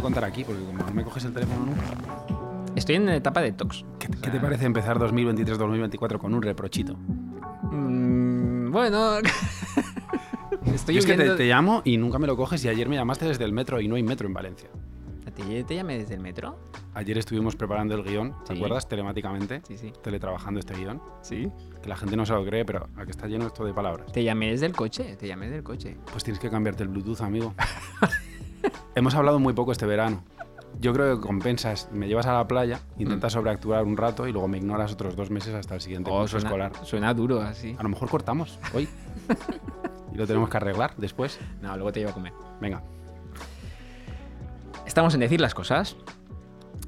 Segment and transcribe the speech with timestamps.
[0.00, 1.82] puedo contar aquí, porque como no me coges el teléfono nunca.
[2.74, 3.84] Estoy en etapa de tox.
[3.98, 6.96] ¿Qué, qué te parece empezar 2023-2024 con un reprochito?
[7.70, 9.18] Mm, bueno.
[10.74, 13.26] Estoy es que te, te llamo y nunca me lo coges y ayer me llamaste
[13.26, 14.68] desde el metro y no hay metro en Valencia.
[15.34, 16.58] ¿Te, te llamé desde el metro?
[16.94, 18.58] Ayer estuvimos preparando el guion, ¿te Sí.
[18.58, 18.88] acuerdas?
[18.88, 19.92] Telemáticamente, Sí, sí.
[20.02, 21.00] teletrabajando este guion.
[21.22, 21.50] Sí.
[21.82, 24.10] Que la gente no se lo cree, pero aquí está lleno esto de palabras.
[24.12, 25.16] Te llamé desde el coche.
[25.16, 25.96] Te llamé desde el coche.
[26.10, 27.54] Pues tienes que cambiarte el Bluetooth, amigo.
[28.94, 30.24] Hemos hablado muy poco este verano.
[30.80, 34.46] Yo creo que compensas, me llevas a la playa, intentas sobreactuar un rato y luego
[34.48, 36.72] me ignoras otros dos meses hasta el siguiente Oh, curso suena, escolar.
[36.86, 37.74] suena duro así.
[37.78, 38.88] A lo mejor cortamos hoy.
[40.12, 41.38] y lo tenemos que arreglar después.
[41.60, 42.32] No, luego te llevo a comer.
[42.60, 42.82] Venga.
[44.86, 45.96] Estamos en Decir las Cosas.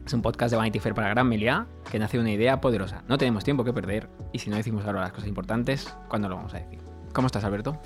[0.07, 3.03] Es un podcast de Vanity Fair para Gran Melia que nace de una idea poderosa.
[3.09, 6.37] No tenemos tiempo que perder y si no decimos ahora las cosas importantes, ¿cuándo lo
[6.37, 6.79] vamos a decir?
[7.13, 7.81] ¿Cómo estás, Alberto?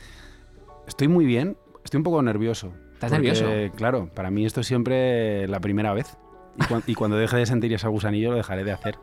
[0.87, 2.73] Estoy muy bien, estoy un poco nervioso.
[2.97, 3.77] ¿Estás porque, nervioso?
[3.77, 6.17] Claro, para mí esto es siempre la primera vez.
[6.59, 8.97] Y, cuan- y cuando deje de sentir ese gusanillo lo dejaré de hacer.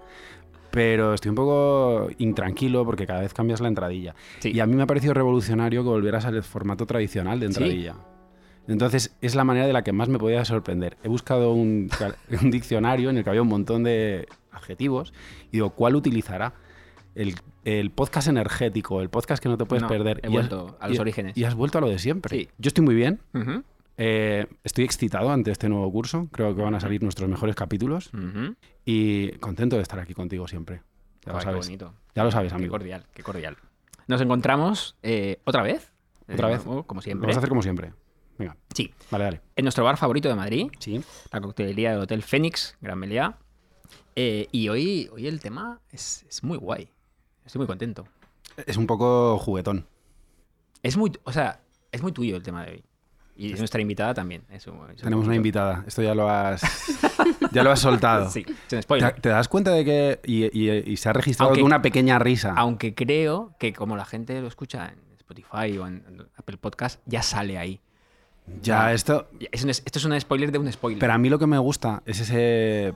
[0.72, 4.16] Pero estoy un poco intranquilo porque cada vez cambias la entradilla.
[4.40, 4.52] Sí.
[4.52, 7.54] Y a mí me ha parecido revolucionario que volvieras al formato tradicional de Sí.
[7.54, 7.96] entradilla.
[8.68, 10.98] Entonces, es la manera de la que más me podía sorprender.
[11.04, 11.90] He buscado un,
[12.42, 15.14] un diccionario en el que había un montón de adjetivos
[15.50, 16.54] y digo, ¿cuál utilizará?
[17.14, 20.22] El, el podcast energético, el podcast que no te puedes No, perder.
[20.24, 21.38] he Y has- vuelto a los y- orígenes.
[21.38, 22.36] Y has vuelto a lo de siempre.
[22.36, 22.50] Sí.
[22.58, 23.20] Yo estoy muy bien.
[23.36, 23.64] Ujú,
[23.98, 26.28] eh, estoy excitado ante este nuevo curso.
[26.32, 28.12] Creo que van a salir nuestros mejores capítulos.
[28.86, 30.82] Y contento de estar aquí contigo siempre.
[31.26, 31.66] Ya lo Joder, qué sabes.
[31.68, 31.94] bonito.
[32.16, 32.72] Ya lo sabes, Qué amigo.
[32.72, 33.58] cordial, qué cordial.
[34.08, 35.92] Nos encontramos eh, otra vez.
[36.32, 36.62] Otra Eh, vez.
[36.64, 37.28] Como, como Lo siempre.
[37.28, 37.94] vas a hacer como siempre.
[38.38, 38.92] Venga, Sí.
[39.12, 39.42] vale, dale.
[39.56, 41.02] En nuestro bar favorito de Madrid, Sí.
[41.32, 43.38] la coctelería del Hotel Fénix, Gran Meliá.
[44.16, 46.90] Eh, y hoy, hoy el tema es, es muy guay.
[47.46, 48.06] Estoy muy contento.
[48.66, 49.86] Es un poco juguetón.
[50.82, 52.84] Es muy, o sea, es muy tuyo el tema de hoy.
[53.36, 54.44] Y nuestra invitada también.
[54.52, 55.84] eso- eso Tenemos una invitada.
[55.88, 56.62] Esto ya lo has,
[57.52, 58.30] ya lo has soltado.
[58.30, 59.20] Sí, sin ¿Te, spoiler.
[59.20, 62.20] te das cuenta de que y, y- y se ha registrado Aunque- que una pequeña
[62.20, 62.54] risa?
[62.56, 66.04] Aunque creo que como la gente lo escucha en Spotify o en
[66.38, 67.82] Apple Podcast, ya sale ahí.
[68.62, 69.28] ya, esto.
[69.40, 71.00] Ya, es un es- esto es un spoiler de un spoiler.
[71.00, 72.94] Pero a mí lo que me gusta es ese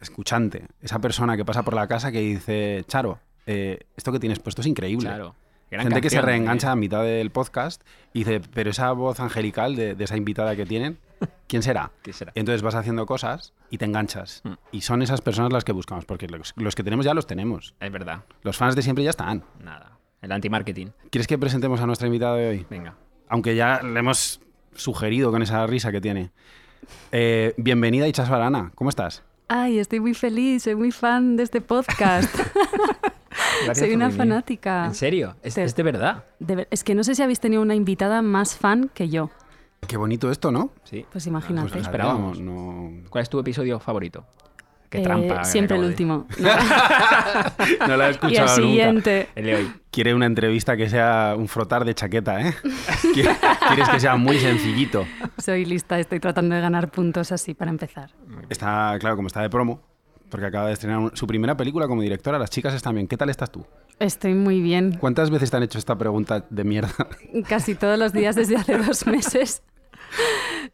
[0.00, 4.38] escuchante, esa persona que pasa por la casa que dice, Charo, eh, esto que tienes
[4.38, 5.08] puesto es increíble.
[5.08, 5.34] claro.
[5.70, 6.70] Gran Gente que se reengancha ¿eh?
[6.72, 7.82] a mitad del podcast
[8.12, 10.98] y dice, pero esa voz angelical de, de esa invitada que tienen,
[11.48, 11.90] ¿quién será?
[12.02, 12.32] ¿Qué será?
[12.36, 14.42] Entonces vas haciendo cosas y te enganchas.
[14.44, 14.52] Mm.
[14.70, 17.74] Y son esas personas las que buscamos, porque los, los que tenemos ya los tenemos.
[17.80, 18.24] Es verdad.
[18.42, 19.42] Los fans de siempre ya están.
[19.62, 19.98] Nada.
[20.22, 20.88] El anti-marketing.
[21.10, 22.66] ¿Quieres que presentemos a nuestra invitada de hoy?
[22.70, 22.94] Venga.
[23.28, 24.40] Aunque ya le hemos
[24.74, 26.30] sugerido con esa risa que tiene.
[27.10, 28.70] Eh, bienvenida, Ichas Barana.
[28.74, 29.24] ¿Cómo estás?
[29.48, 32.34] Ay, estoy muy feliz, soy muy fan de este podcast.
[33.64, 34.18] Gracias soy una venir.
[34.18, 34.86] fanática.
[34.86, 35.36] ¿En serio?
[35.42, 36.24] ¿Es, Te- es de verdad?
[36.38, 39.30] De ver- es que no sé si habéis tenido una invitada más fan que yo.
[39.86, 40.70] Qué bonito esto, ¿no?
[40.84, 41.04] Sí.
[41.12, 41.70] Pues imagínate.
[41.70, 42.40] Pues esperábamos.
[42.40, 44.24] No, ¿Cuál es tu episodio favorito?
[44.88, 45.44] Qué Eh, trampa.
[45.44, 46.26] siempre el de- último.
[46.38, 46.48] No.
[47.88, 48.54] no la he y el escuchado nunca.
[48.68, 49.28] siguiente.
[49.34, 49.72] El de hoy.
[49.90, 52.54] Quiere una entrevista que sea un frotar de chaqueta, ¿eh?
[53.14, 53.36] Quiere-
[53.68, 55.06] Quieres que sea muy sencillito.
[55.38, 58.10] Soy lista, estoy tratando de ganar puntos así para empezar.
[58.48, 59.80] Está, claro, como está de promo,
[60.30, 62.38] porque acaba de estrenar un- su primera película como directora.
[62.38, 63.06] Las chicas están bien.
[63.08, 63.64] ¿Qué tal estás tú?
[63.98, 64.96] Estoy muy bien.
[65.00, 66.92] ¿Cuántas veces te han hecho esta pregunta de mierda?
[67.48, 69.62] Casi todos los días desde hace dos meses.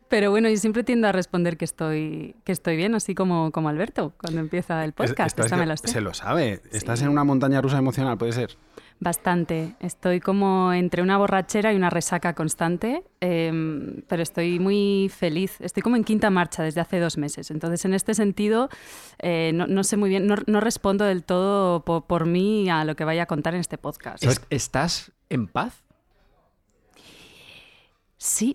[0.09, 3.69] Pero bueno, yo siempre tiendo a responder que estoy, que estoy bien, así como, como
[3.71, 5.39] Alberto, cuando empieza el podcast.
[5.39, 5.77] Estás me.
[5.77, 6.61] Se lo sabe.
[6.71, 7.05] Estás Sí.
[7.07, 8.57] en una montaña rusa emocional, puede ser.
[9.05, 9.75] Bastante.
[9.81, 15.61] Estoy como entre una borrachera y una resaca constante, em, pero estoy muy feliz.
[15.61, 17.51] Estoy como en quinta marcha desde hace dos meses.
[17.51, 18.69] Entonces, en este sentido,
[19.19, 22.85] eh, no, no sé muy bien, no, no respondo del todo po- por, mí a
[22.85, 24.23] lo que vaya a contar en este podcast.
[24.23, 25.83] Es- ¿Estás en paz?
[28.19, 28.55] Sí.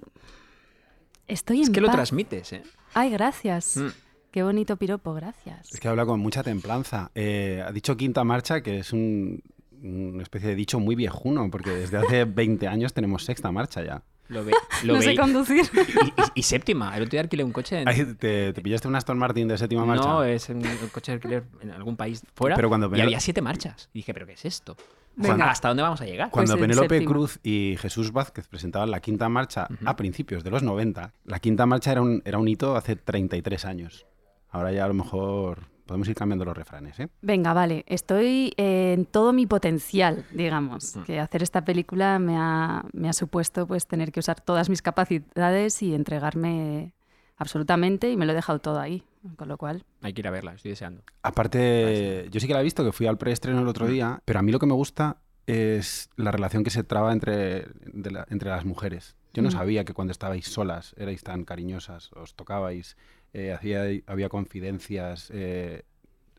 [1.28, 1.96] Estoy en Mm, Es que lo paz.
[1.97, 2.63] transmites, ¿eh?
[2.94, 3.75] Ay, gracias.
[3.75, 3.88] Mm.
[4.31, 5.74] Qué bonito piropo, gracias.
[5.74, 7.12] Es que habla con mucha templanza.
[7.16, 9.41] Eh, ha dicho quinta marcha, que es un-
[9.83, 14.03] una especie de dicho muy viejuno, porque desde hace 20 años tenemos sexta marcha ya.
[14.29, 14.51] Lo, ve,
[14.83, 15.65] lo no sé conducir.
[15.74, 16.95] Y, y- y séptima.
[16.97, 18.18] El otro día alquilé un coche en...
[18.18, 20.06] Te, te pillaste un Aston Martin de séptima marcha.
[20.06, 22.57] No, es un coche de alquiler en algún país fuera.
[22.57, 23.89] Pero cuando y había siete marchas.
[23.94, 24.75] Y dije, ¿pero qué es esto?
[25.15, 25.50] Venga.
[25.50, 26.30] ¿Hasta dónde vamos a llegar?
[26.30, 27.12] Cuando Pues en Penélope séptima.
[27.12, 31.65] Cruz y Jesús Vázquez presentaban la quinta marcha a principios de los 90, la quinta
[31.65, 34.06] marcha era un, era un hito hace 33 años.
[34.51, 37.07] Ahora ya a lo mejor podemos ir cambiando los refranes, ¿eh?
[37.22, 37.84] Venga, vale.
[37.88, 40.95] Estoy eh, en todo mi potencial, digamos.
[40.95, 41.04] Mm.
[41.04, 44.81] Que hacer esta película me ha, me ha supuesto pues tener que usar todas mis
[44.84, 46.94] capacidades y entregarme
[47.38, 49.04] absolutamente y me lo he dejado todo ahí.
[49.36, 51.01] Con lo cual, Hay que ir a verla, estoy deseando.
[51.22, 54.40] Aparte, yo sí que la he visto, que fui al preestreno el otro día, pero
[54.40, 55.18] a mí lo que me gusta
[55.48, 59.16] es la relación que se traba entre, de la- entre las mujeres.
[59.33, 59.51] Yo no Mm.
[59.51, 62.98] sabía que cuando estabais solas erais tan cariñosas, os tocabais
[63.33, 65.83] eh, hacía, había confidencias, eh,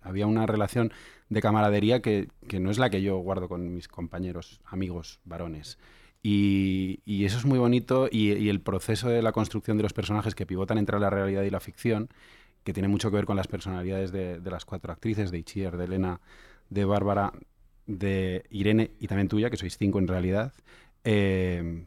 [0.03, 0.93] había una relación
[1.29, 5.79] de camaradería que, que no es la que yo guardo con mis compañeros, amigos, varones.
[6.23, 10.47] Y, eso es muy bonito y, el proceso de la construcción de los personajes que
[10.47, 12.09] pivotan entre la realidad y la ficción,
[12.65, 15.85] que tiene mucho que ver con las personalidades de, las cuatro actrices, de Itziar, de
[15.85, 16.21] Elena,
[16.71, 17.33] de Bárbara,
[17.87, 20.53] de Irene y también tuya, que sois cinco en realidad.
[21.05, 21.85] Eh,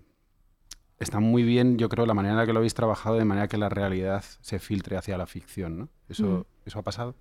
[1.01, 3.47] está muy bien, yo creo, la manera en la que lo habéis trabajado, de manera
[3.47, 5.89] que la realidad se filtre hacia la ficción, ¿no?
[6.07, 6.67] ¿Eso, Mm.
[6.67, 7.15] ¿eso ha pasado?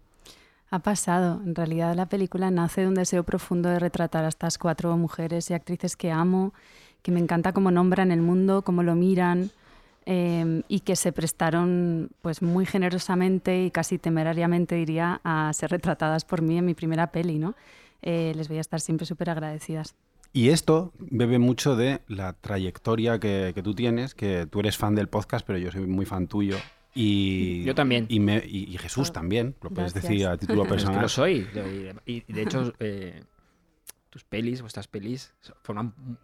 [0.70, 1.40] Ha pasado.
[1.44, 5.50] En realidad la película nace de un deseo profundo de retratar a estas cuatro mujeres
[5.50, 6.54] y actrices que amo,
[7.02, 9.50] que me encanta cómo nombran el mundo, cómo lo miran
[10.06, 16.24] eh, y que se prestaron pues muy generosamente y casi temerariamente diría a ser retratadas
[16.24, 17.54] por mí en mi primera peli, ¿no?
[18.02, 19.94] Eh, les voy a estar siempre súper agradecidas.
[20.32, 24.94] Y esto bebe mucho de la trayectoria que, que tú tienes, que tú eres fan
[24.94, 26.56] del podcast, pero yo soy muy fan tuyo.
[26.94, 28.06] Y, Yo también.
[28.08, 30.10] Y, me- y- y Jesús Oh, también, lo puedes gracias.
[30.10, 31.02] decir a título Es que personal.
[31.02, 31.46] lo soy.
[32.06, 33.22] Y de hecho, eh,
[34.08, 35.32] tus pelis, vuestras pelis,
[35.62, 36.16] forman mu-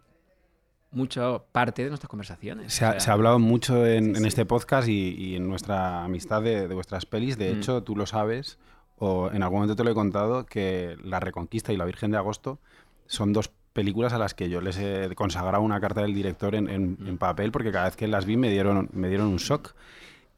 [0.91, 2.73] mucho parte de nuestras conversaciones.
[2.73, 4.27] Se ha, O sea, se ha hablado mucho en, sí, en sí.
[4.27, 7.37] este podcast y, y en nuestra amistad de, de vuestras pelis.
[7.37, 7.57] De Mm.
[7.57, 8.57] hecho, tú lo sabes,
[8.97, 12.17] o en algún momento te lo he contado, que La Reconquista y La Virgen de
[12.17, 12.59] Agosto
[13.05, 16.67] son dos películas a las que yo les he consagrado una carta del director en,
[16.67, 17.07] en- Mm.
[17.07, 19.73] en papel, porque cada vez que las vi me dieron, me dieron un shock.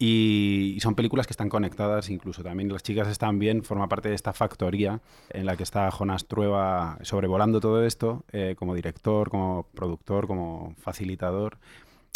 [0.02, 4.10] Y, y son películas que están conectadas, incluso también Las chicas están bien, forma parte
[4.10, 9.30] de esta factoría en la que está Jonas Trueba sobrevolando todo esto, eh, como director,
[9.30, 11.58] como productor, como facilitador.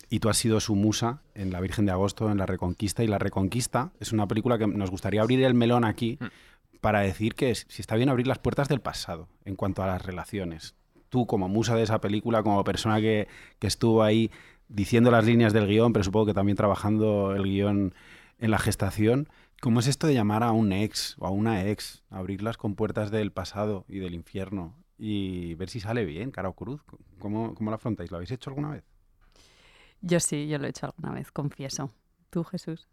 [0.09, 3.03] Y tú has sido su musa en La Virgen de Agosto, en La Reconquista.
[3.03, 6.25] Y La Reconquista es una película que nos gustaría abrir el melón aquí Mm.
[6.81, 10.05] para decir que si está bien abrir las puertas del pasado en cuanto a las
[10.05, 10.75] relaciones.
[11.13, 13.27] Tú como musa de esa película, como persona que,
[13.60, 14.31] que estuvo ahí
[14.68, 17.94] diciendo las líneas del guion, pero supongo que también trabajando el guion
[18.39, 19.30] en la gestación,
[19.62, 23.12] ¿cómo es esto de llamar a un ex o a una ex, abrir las compuertas
[23.12, 26.81] del pasado y del infierno y ver si sale bien, cara o cruz?
[27.19, 28.09] ¿Cómo, cómo lo afrontáis?
[28.09, 28.83] ¿Lo habéis hecho alguna vez?
[30.01, 31.92] Yo sí, yo lo he hecho alguna vez, confieso.
[32.31, 32.88] ¿Tú, Jesús?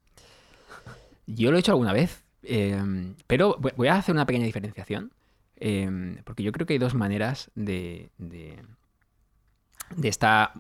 [1.26, 5.10] Yo lo he hecho alguna vez, eh, pero voy a hacer una pequeña diferenciación,
[5.60, 8.64] eh, porque yo creo que hay dos maneras de, de,
[9.94, 10.52] de esta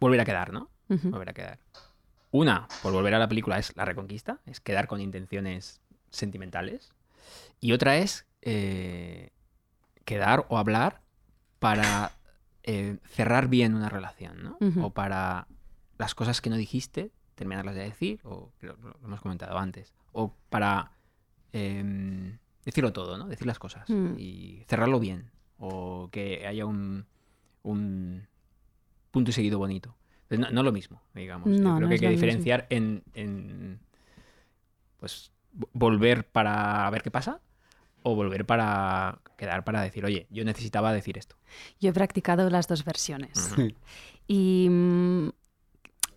[0.00, 0.68] volver a quedar, ¿no?
[0.88, 1.58] Volver a quedar.
[2.32, 5.80] Una, por volver a la película, es la reconquista, es quedar con intenciones
[6.10, 6.92] sentimentales.
[7.60, 9.30] Y otra es eh,
[10.04, 11.00] quedar o hablar
[11.58, 12.12] para
[12.64, 14.58] eh, cerrar bien una relación, ¿no?
[14.82, 15.46] O para
[15.98, 19.94] las cosas que no dijiste, terminarlas de decir, o lo, lo hemos comentado antes.
[20.12, 20.92] O para
[21.52, 23.26] em, decirlo todo, ¿no?
[23.28, 24.18] Decir las cosas Mm.
[24.18, 25.30] y cerrarlo bien.
[25.58, 27.06] O que haya un,
[27.62, 28.26] un
[29.10, 29.96] punto y seguido bonito.
[30.28, 31.50] Entonces, no, no lo mismo, digamos.
[31.50, 33.78] Yo No, creo no que hay que diferenciar en, en,
[34.98, 37.40] pues vo- volver para ver qué pasa
[38.02, 41.36] o volver para quedar para decir, oye, yo necesitaba decir esto.
[41.80, 43.54] Yo he practicado las dos versiones.
[44.26, 45.28] Y mm,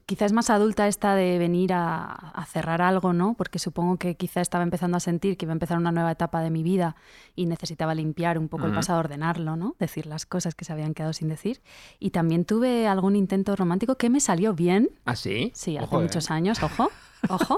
[0.06, 3.34] quizás más adulta esta de venir a, a cerrar algo, ¿no?
[3.34, 6.42] Porque supongo que quizá estaba empezando a sentir que iba a empezar una nueva etapa
[6.42, 6.96] de mi vida
[7.36, 9.76] y necesitaba limpiar un poco el pasado, ordenarlo, ¿no?
[9.80, 11.62] Decir las cosas que se habían quedado sin decir.
[12.00, 14.90] Y también tuve algún intento romántico que me salió bien.
[15.06, 15.52] ¿Ah, sí?
[15.56, 16.00] Sí, hace ¿eh?
[16.00, 16.92] muchos años, ojo,
[17.30, 17.58] ojo.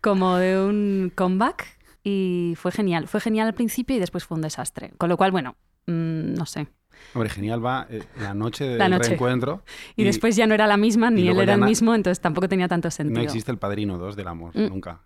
[0.00, 1.76] Como de un comeback.
[2.04, 3.08] Y fue genial.
[3.08, 4.92] Fue genial al principio y después fue un desastre.
[4.96, 5.56] Con lo cual, bueno,
[5.86, 6.68] mm, no sé.
[7.14, 9.08] Hombre, genial va eh, la noche del La noche.
[9.10, 9.62] reencuentro.
[9.96, 12.68] Y, después ya no era la misma, ni él era el mismo, entonces tampoco tenía
[12.68, 13.18] tanto sentido.
[13.18, 14.68] no existe el Padrino 2 del amor, Mm.
[14.68, 15.00] nunca.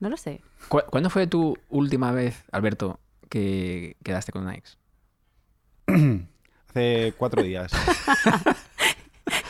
[0.00, 0.40] No lo sé.
[0.68, 4.78] ¿Cu- ¿Cuándo fue tu última vez, Alberto, que quedaste con una ex?
[6.68, 7.72] Hace cuatro días.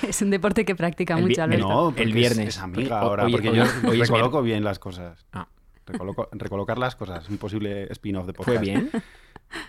[0.02, 1.68] Es un deporte que practica mucho, Alberto.
[1.68, 2.48] No, El es- viernes.
[2.48, 5.24] Es, amiga Porque- ahora, hoy- porque hoy- yo hoy es recoloco bien las cosas.
[5.32, 5.46] Ah.
[5.86, 8.62] Recoloco- recolocar las cosas, un posible spin-off de ¿Fue podcast.
[8.64, 8.90] bien?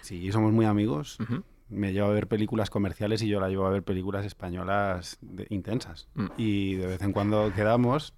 [0.01, 1.19] Sí, somos muy amigos.
[1.19, 1.43] Ujú.
[1.71, 5.47] Me llevo a ver películas comerciales y yo la llevo a ver películas españolas de-
[5.49, 6.07] intensas.
[6.15, 6.27] Mm.
[6.37, 8.13] Y de vez en cuando quedamos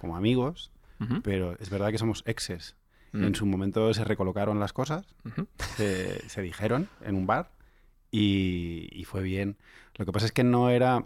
[0.00, 0.70] como amigos,
[1.00, 1.22] Ujú.
[1.22, 2.76] pero es verdad que somos exes.
[3.12, 3.24] Mm.
[3.24, 5.46] En su momento se recolocaron las cosas, Ujú.
[5.76, 7.50] se, se dijeron en un bar
[8.10, 9.56] y, y fue bien.
[9.96, 11.04] Lo que pasa es que no era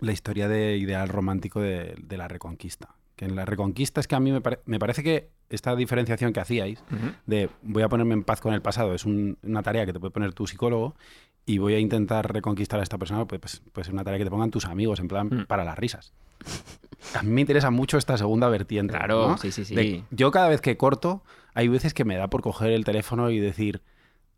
[0.00, 2.94] la historia de ideal romántico de, de la reconquista.
[3.20, 6.32] Que en la reconquista es que a mí me, pare- me parece que esta diferenciación
[6.32, 6.82] que hacíais
[7.26, 10.00] de voy a ponerme en paz con el pasado es un- una tarea que te
[10.00, 10.94] puede poner tu psicólogo
[11.44, 14.24] y voy a intentar reconquistar a esta persona, pues, pues, pues es una tarea que
[14.24, 15.44] te pongan tus amigos, en plan, Mm.
[15.48, 16.14] para las risas.
[17.14, 18.94] A mí me interesa mucho esta segunda vertiente.
[18.94, 19.36] Claro, ¿no?
[19.36, 19.74] sí, sí, sí.
[19.74, 21.22] De- yo cada vez que corto,
[21.52, 23.82] hay veces que me da por coger el teléfono y decir,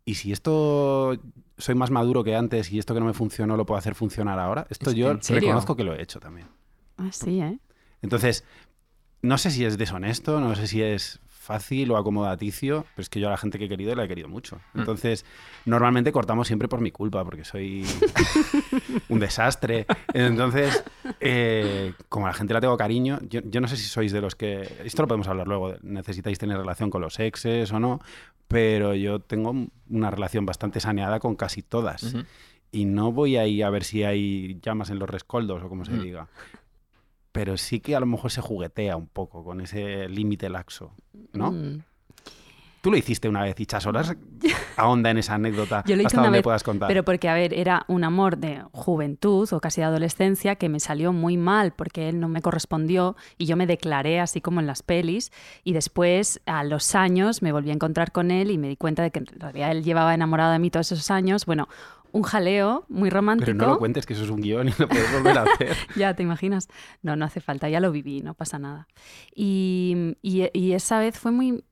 [0.03, 1.15] ¿y si esto
[1.57, 4.39] soy más maduro que antes y esto que no me funcionó lo puedo hacer funcionar
[4.39, 4.67] ahora?
[4.69, 6.47] Esto ¿Es- yo reconozco que lo he hecho también.
[6.97, 7.57] Ah, sí, ¿eh?
[8.01, 8.43] Entonces,
[9.23, 13.19] no sé si es deshonesto, no sé si es fácil o acomodaticio, pero es que
[13.19, 14.61] yo a la gente que he querido la he querido mucho.
[14.73, 14.79] Mm.
[14.79, 15.25] Entonces,
[15.65, 17.83] normalmente cortamos siempre por mi culpa, porque soy
[19.09, 19.85] un desastre.
[20.13, 20.83] Entonces,
[21.19, 24.21] eh, como a la gente la tengo cariño, yo, yo no sé si sois de
[24.21, 24.61] los que...
[24.85, 27.99] Esto lo podemos hablar luego, necesitáis tener relación con los exes o no,
[28.47, 29.53] pero yo tengo
[29.89, 32.15] una relación bastante saneada con casi todas.
[32.71, 35.91] Y no voy ahí a ver si hay llamas en los rescoldos o como se
[35.91, 36.01] Mm.
[36.01, 36.27] diga.
[37.33, 40.95] Pero sí que a lo mejor se juguetea un poco con ese límite laxo,
[41.33, 41.51] ¿no?
[41.51, 41.83] Mm.
[42.83, 44.13] Tú lo hiciste una vez y Chasolas
[44.75, 46.89] ahonda en esa anécdota Yo lo hice hasta una donde vez, puedas contar.
[46.89, 50.81] Pero porque, a ver, era un amor de juventud o casi de adolescencia que me
[50.81, 54.67] salió muy mal porque él no me correspondió y yo me declaré así como en
[54.67, 55.31] las pelis
[55.63, 59.01] y después a los años me volví a encontrar con él y me di cuenta
[59.01, 61.45] de que en realidad él llevaba enamorado de mí todos esos años.
[61.45, 61.69] Bueno,
[62.13, 63.45] un jaleo muy romántico.
[63.47, 65.75] Pero no lo cuentes, que eso es un guion y lo puedes volver a hacer.
[65.97, 66.69] Ya, ¿te imaginas?
[67.01, 68.87] No, no hace falta, ya lo viví, no pasa nada.
[69.35, 71.63] Y, y- y esa vez fue muy...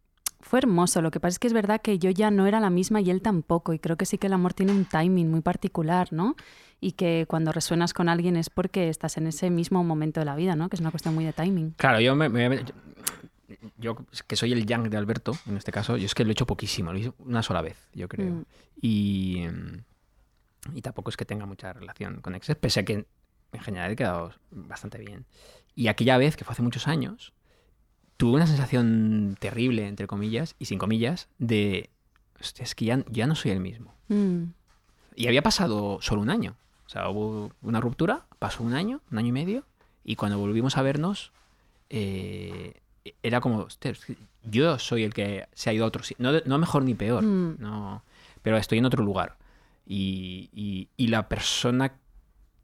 [0.44, 2.72] Fue hermoso, lo que pasa es que es verdad que yo ya no era la
[2.72, 5.42] misma y él tampoco, y creo que sí que el amor tiene un timing muy
[5.42, 6.36] particular, ¿no?
[6.80, 10.36] Y que cuando resuenas con alguien es porque estás en ese mismo momento de la
[10.36, 10.68] vida, ¿no?
[10.68, 11.76] Que es una cuestión muy de timing.
[11.78, 12.74] Claro, yo me, me- yo,
[13.78, 16.34] yo que soy el yang de Alberto, en este caso, yo es que lo he
[16.34, 18.34] hecho poquísimo, lo hice una sola vez, yo creo.
[18.34, 18.46] Mm.
[18.82, 19.78] Y, mm,
[20.74, 23.06] y tampoco es que tenga mucha relación con exes, pese a que
[23.54, 25.26] en general he quedado bastante bien.
[25.76, 27.34] Y aquella vez, que fue hace muchos años,
[28.18, 31.90] tuve una sensación terrible, entre comillas, y sin comillas, de,
[32.40, 33.94] hostia, es que ya, ya no soy el mismo.
[34.10, 34.44] Mm.
[35.16, 36.56] Y había pasado solo un año.
[36.86, 39.66] O sea, hubo una ruptura, pasó un año, un año y medio,
[40.04, 41.32] y cuando volvimos a vernos,
[41.90, 42.74] eh,
[43.24, 46.24] era como, "Hostia, es que yo soy el que se ha ido a otro sitio.
[46.32, 47.58] No, no mejor ni peor, Mm.
[47.60, 48.04] no,
[48.42, 49.38] pero estoy en otro lugar.
[49.94, 51.98] Y, y- y la persona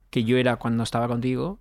[0.09, 1.59] que yo era cuando estaba contigo,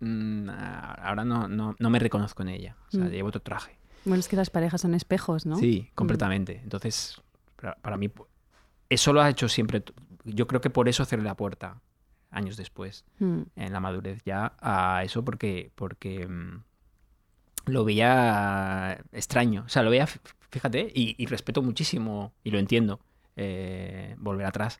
[0.00, 2.76] mm, ahora no, no, no me reconozco en ella.
[2.88, 3.10] O sea, Mm.
[3.10, 3.76] llevo otro traje.
[4.06, 5.56] Bueno, es que las parejas son espejos, ¿no?
[5.56, 6.60] Sí, completamente.
[6.62, 7.20] Entonces,
[7.60, 8.10] para, para mí,
[8.88, 9.82] eso lo ha hecho siempre.
[10.24, 11.80] Yo creo que por eso cerré la puerta
[12.30, 13.42] años después, Mm.
[13.56, 16.62] en la madurez, ya a eso, porque, porque mm,
[17.66, 19.64] lo veía extraño.
[19.66, 20.06] O sea, lo veía,
[20.50, 23.00] fíjate, y, y respeto muchísimo, y lo entiendo,
[23.36, 24.78] eh, volver atrás.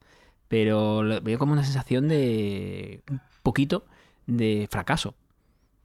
[0.49, 3.87] Pero lo veo como una sensación de un poquito
[4.27, 5.15] de fracaso.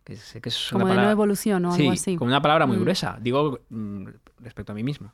[0.03, 2.15] Que sé que es una Como de no evolución o sí, algo así.
[2.15, 2.81] como una palabra muy Mm.
[2.81, 3.17] gruesa.
[3.21, 4.07] Digo mm,
[4.39, 5.13] respecto a mí mismo.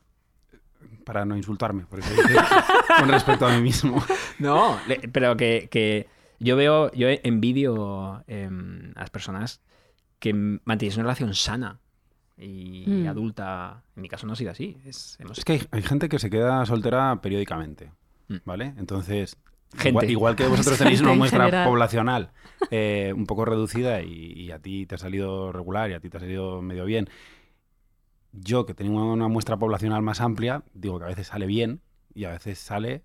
[1.05, 2.35] Para no insultarme, por eso dije
[2.99, 4.03] con respecto a mí mismo.
[4.39, 6.07] No, le- pero que, que
[6.39, 9.61] yo veo, yo envidio em, a las personas
[10.19, 10.33] que
[10.65, 11.79] mantienen una relación sana
[12.37, 13.07] y Mm.
[13.07, 13.83] adulta.
[13.95, 14.77] En mi caso no ha sido así.
[14.85, 17.91] Es, hemos- Es que hay, hay gente que se queda soltera periódicamente,
[18.27, 18.35] Mm.
[18.45, 18.73] ¿vale?
[18.77, 19.37] Entonces,
[19.73, 19.89] Gente.
[19.89, 21.67] igual, igual que vosotros tenéis una muestra general.
[21.67, 22.31] poblacional
[22.71, 26.09] eh, un poco reducida y, y a ti te ha salido regular y a ti
[26.09, 27.07] te ha salido medio bien,
[28.31, 31.81] yo que tengo una muestra poblacional más amplia, digo que a veces sale bien
[32.15, 33.03] y a veces sale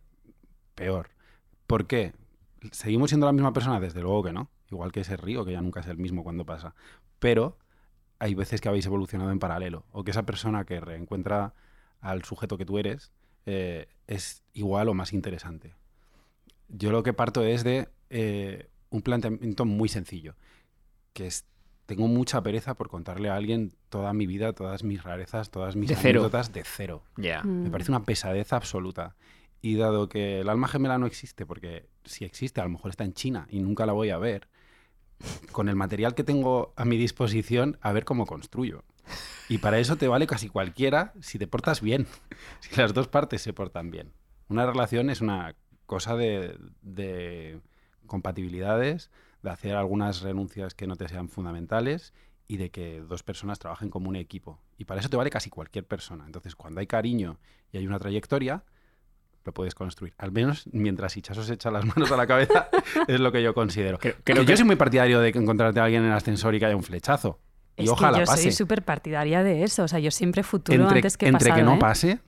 [0.74, 1.10] peor.
[1.66, 2.12] ¿Por qué?
[2.72, 3.78] ¿Seguimos siendo la misma persona?
[3.80, 4.50] Desde luego que no.
[4.70, 6.74] Igual que ese río, que ya nunca es el mismo cuando pasa.
[7.18, 7.58] Pero
[8.18, 9.84] hay veces que habéis evolucionado en paralelo.
[9.92, 11.54] O que esa persona que reencuentra
[12.00, 13.12] al sujeto que tú eres
[13.46, 15.74] eh, es igual o más interesante.
[16.68, 20.34] Yo lo que parto es de eh, un planteamiento muy sencillo,
[21.12, 21.46] que es,
[21.86, 25.88] tengo mucha pereza por contarle a alguien toda mi vida, todas mis rarezas, todas mis
[25.88, 26.20] De cero.
[26.20, 27.02] anécdotas de cero.
[27.16, 27.42] Ya.
[27.42, 29.16] Me parece una pesadez absoluta.
[29.60, 33.04] Y dado que el alma gemela no existe, porque si existe, a lo mejor está
[33.04, 34.48] en China y nunca la voy a ver,
[35.52, 38.84] con el material que tengo a mi disposición, a ver cómo construyo.
[39.48, 42.06] Y para eso te vale casi cualquiera si te portas bien,
[42.60, 44.12] si las dos partes se portan bien.
[44.48, 45.56] Una relación es una
[45.86, 47.60] cosa de, de
[48.06, 49.10] compatibilidades,
[49.42, 52.12] de hacer algunas renuncias que no te sean fundamentales
[52.46, 54.60] y de que dos personas trabajen como un equipo.
[54.78, 56.24] Y para eso te vale casi cualquier persona.
[56.26, 57.38] Entonces, cuando hay cariño
[57.72, 58.64] y hay una trayectoria,
[59.48, 60.14] lo puedes construir.
[60.18, 62.68] Al menos mientras Hichazo se echa las manos a la cabeza,
[63.06, 63.98] es lo que yo considero.
[63.98, 66.58] Creo- Que yo soy muy partidario de que encontrarte a alguien en el ascensor y
[66.60, 67.38] que haya un flechazo.
[67.76, 68.42] Y Es ojalá que yo pase.
[68.42, 69.84] soy súper partidaria de eso.
[69.84, 71.78] O sea, yo siempre futuro entre antes que entre pasado, que no ¿eh?
[71.78, 72.20] pase.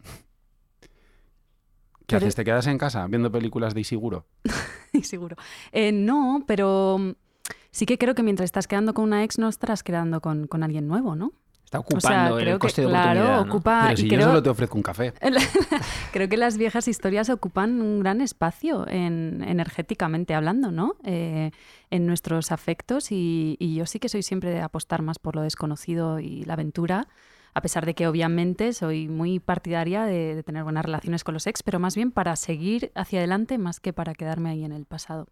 [2.07, 2.35] ¿Qué Pero- haces?
[2.35, 4.27] ¿Te quedas en casa viendo películas de Isiguro?
[5.03, 5.37] Seguro.
[5.73, 7.15] Eh, no, pero
[7.71, 10.63] sí que creo que mientras estás quedando con una ex no estarás quedando con, con
[10.63, 11.33] alguien nuevo, ¿no?
[11.71, 13.37] Está O ocupando sea, el creo que, de claro, oportunidad.
[13.37, 13.43] ¿no?
[13.43, 13.81] ocupa...
[13.83, 15.15] Pero y si yo creo, solo te ofrezco un café.
[16.13, 20.97] creo que las viejas historias ocupan un gran espacio en, energéticamente hablando, ¿no?
[21.05, 21.53] Eh,
[21.91, 25.43] en nuestros afectos y, y yo sí que soy siempre de apostar más por lo
[25.43, 27.07] desconocido y la aventura,
[27.55, 31.47] a pesar de que obviamente soy muy partidaria de, de tener buenas relaciones con los
[31.47, 34.87] ex, pero más bien para seguir hacia adelante más que para quedarme ahí en el
[34.87, 35.29] pasado.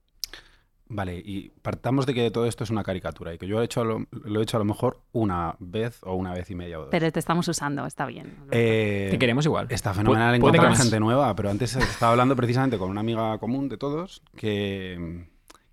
[0.90, 3.82] Vale, y partamos de que todo esto es una caricatura y que yo he hecho
[3.82, 6.78] a lo, lo he hecho a lo mejor una vez o una vez y media
[6.78, 6.90] o dos.
[6.90, 8.36] Pero te estamos usando, está bien.
[8.50, 9.66] Eh, Te queremos igual.
[9.68, 13.76] Está fenomenal encontrar gente nueva, pero antes estaba hablando precisamente con una amiga común de
[13.76, 15.26] todos que,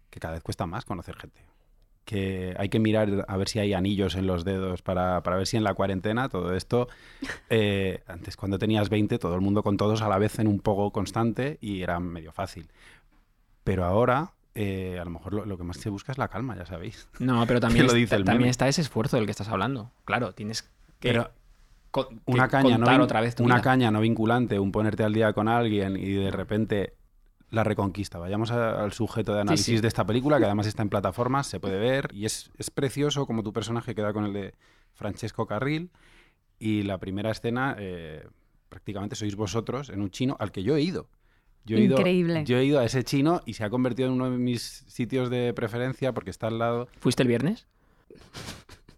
[0.10, 1.42] que cada vez cuesta más conocer gente.
[2.04, 5.48] Que hay que mirar a ver si hay anillos en los dedos para, para ver
[5.48, 6.90] si en la cuarentena todo esto.
[7.50, 10.60] eh, antes, cuando tenías 20, todo el mundo con todos a la vez en un
[10.60, 12.68] poco constante y era medio fácil.
[13.64, 16.56] Pero ahora, eh, a lo mejor lo, lo que más se busca es la calma,
[16.56, 17.08] ya sabéis.
[17.20, 19.92] No, pero también, lo dice el también está ese esfuerzo del que estás hablando.
[20.06, 20.64] Claro, tienes
[21.00, 21.32] que, Pero
[21.94, 23.64] que una caña, no otra vez tu una vida.
[23.64, 26.94] caña no vinculante, un ponerte al día con alguien y de repente
[27.52, 28.18] la reconquista.
[28.18, 29.80] Vayamos a- al sujeto de análisis sí.
[29.82, 33.26] de esta película, que además está en plataformas, se puede ver y es, es precioso
[33.28, 34.54] como tu personaje queda con el de
[34.94, 35.92] Francesco Carril
[36.60, 38.28] y la primera escena eh,
[38.70, 41.08] prácticamente sois vosotros en un chino al que yo he ido.
[41.66, 42.44] Yo he ido- Increíble.
[42.46, 45.30] yo he ido a ese chino y se ha convertido en uno de mis sitios
[45.30, 46.88] de preferencia porque está al lado.
[47.00, 47.68] ¿Fuiste el viernes?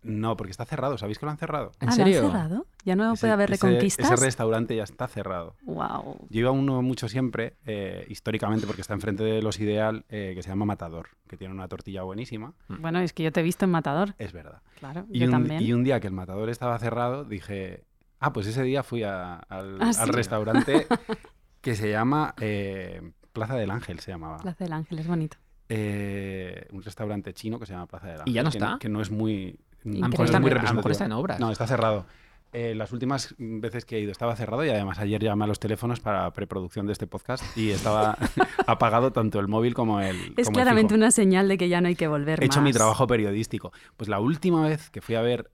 [0.03, 0.97] No, porque está cerrado.
[0.97, 1.71] ¿Sabéis que lo han cerrado?
[1.81, 2.19] ¿En Ah, ¿lo serio?
[2.25, 2.65] han cerrado?
[2.86, 4.12] ¿Ya no Ese- puede haber ese- reconquistas?
[4.12, 5.55] Ese restaurante ya está cerrado.
[5.63, 6.27] Wow.
[6.29, 10.31] Yo iba a uno mucho siempre, eh, históricamente, porque está enfrente de los Ideal, eh,
[10.36, 12.53] que se llama Matador, que tiene una tortilla buenísima.
[12.69, 14.13] Bueno, es que yo te he visto en Matador.
[14.17, 14.62] Es verdad.
[14.79, 15.62] Claro, Y yo un, también.
[15.62, 17.83] y un día que el Matador estaba cerrado, dije,
[18.21, 20.12] ah, pues ese día fui a- al, Ah, al sí.
[20.12, 20.88] restaurante
[21.71, 23.01] que se llama eh,
[23.33, 24.38] Plaza del Ángel, se llamaba.
[24.38, 25.38] Plaza del Ángel, es bonito.
[25.69, 28.31] Eh, un restaurante chino que se llama Plaza del Ángel.
[28.31, 28.77] ¿Y ya no que está?
[28.79, 29.59] Que no es muy...
[29.83, 30.09] A lo Increíble.
[30.09, 30.91] mejor no es está, muy a lo mejor representativo.
[30.91, 31.39] está en obras.
[31.41, 32.05] No, está cerrado.
[32.53, 35.59] Eh, las últimas veces que he ido estaba cerrado y además ayer llamé a los
[35.59, 38.17] teléfonos para preproducción de este podcast y estaba
[38.65, 40.33] apagado tanto el móvil como el.
[40.38, 42.71] Es como claramente una señal de que ya no hay que volver He hecho mi
[42.71, 43.74] trabajo periodístico.
[43.97, 45.51] Pues la última vez que fui a ver,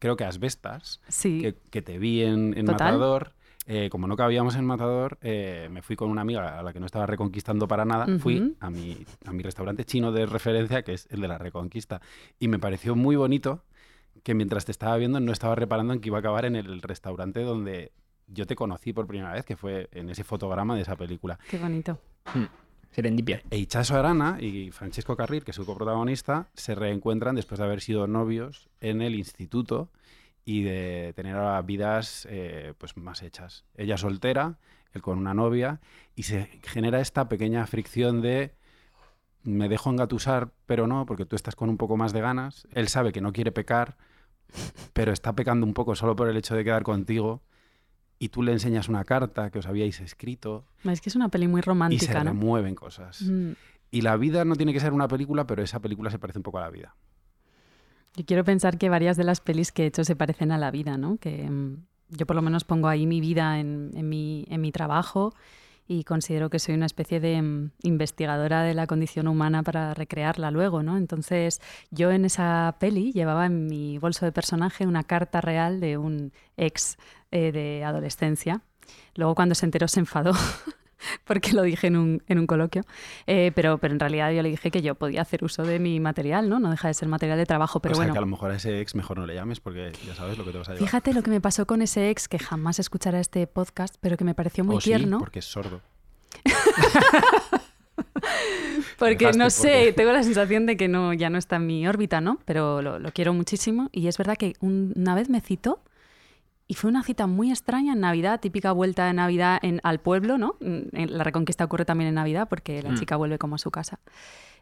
[0.00, 1.40] creo que Asbestas, Sí.
[1.40, 2.94] que, que te vi en, en Total.
[2.94, 3.32] Matador.
[3.66, 6.80] Eh, como no cabíamos en Matador, eh, me fui con una amiga a la que
[6.80, 8.06] no estaba reconquistando para nada.
[8.18, 8.56] Fui Ujú.
[8.60, 12.00] a mi, a mi restaurante chino de referencia, que es el de la Reconquista.
[12.38, 13.64] Y me pareció muy bonito
[14.22, 16.82] que mientras te estaba viendo no estaba reparando en que iba a acabar en el
[16.82, 17.92] restaurante donde
[18.26, 21.38] yo te conocí por primera vez, que fue en ese fotograma de esa película.
[21.50, 21.98] Qué bonito.
[22.32, 22.44] Hmm.
[22.90, 23.42] Serendipia.
[23.50, 27.80] E Ichazo Arana y Francesco Carril, que es su coprotagonista, se reencuentran después de haber
[27.80, 29.88] sido novios en el instituto
[30.44, 33.64] y de tener ahora vidas eh, pues más hechas.
[33.74, 34.58] Ella soltera,
[34.92, 35.80] él con una novia,
[36.14, 38.54] y se genera esta pequeña fricción de
[39.44, 42.66] me dejo engatusar, pero no, porque tú estás con un poco más de ganas.
[42.72, 43.96] Él sabe que no quiere pecar,
[44.92, 47.42] pero está pecando un poco solo por el hecho de quedar contigo.
[48.18, 51.46] Y tú le enseñas una carta que os habíais escrito Es que es una peli
[51.46, 52.30] muy y se romántica, ¿no?
[52.30, 53.22] remueven cosas.
[53.22, 53.52] Mm.
[53.90, 56.42] Y la vida no tiene que ser una película, pero esa película se parece un
[56.42, 56.96] poco a la vida.
[58.16, 60.70] Yo quiero pensar que varias de las pelis que he hecho se parecen a la
[60.70, 61.16] vida, ¿no?
[61.16, 64.72] Que mm, yo por lo menos pongo ahí mi vida en, en mi, en mi
[64.72, 65.34] trabajo
[65.86, 70.50] y considero que soy una especie de mm, investigadora de la condición humana para recrearla
[70.50, 70.96] luego, ¿no?
[70.96, 75.98] Entonces yo en esa peli llevaba en mi bolso de personaje una carta real de
[75.98, 76.98] un ex
[77.30, 78.62] eh, de adolescencia.
[79.14, 80.32] Luego cuando se enteró se enfadó
[81.24, 82.82] porque lo dije en un, en un coloquio,
[83.26, 86.00] Eh, pero, pero en realidad yo le dije que yo podía hacer uso de mi
[86.00, 86.58] material, ¿no?
[86.60, 88.12] No deja de ser material de trabajo, pero o sea bueno.
[88.14, 90.44] que a lo mejor a ese ex mejor no le llames porque ya sabes lo
[90.44, 90.86] que te vas a llevar.
[90.88, 94.24] Fíjate lo que me pasó con ese ex que jamás escuchará este podcast, pero que
[94.24, 95.18] me pareció muy o tierno.
[95.18, 95.80] sí, porque es sordo.
[98.98, 101.86] Porque no porque- sé, tengo la sensación de que no, ya no está en mi
[101.86, 102.38] órbita, ¿no?
[102.44, 103.88] Pero lo, lo quiero muchísimo.
[103.92, 105.80] Y es verdad que un- una vez me citó
[106.66, 110.38] y fue una cita muy extraña en Navidad, típica vuelta de Navidad en, al pueblo,
[110.38, 110.56] ¿no?
[110.60, 112.98] En- la reconquista ocurre también en Navidad porque la Mm.
[112.98, 114.00] chica vuelve como a su casa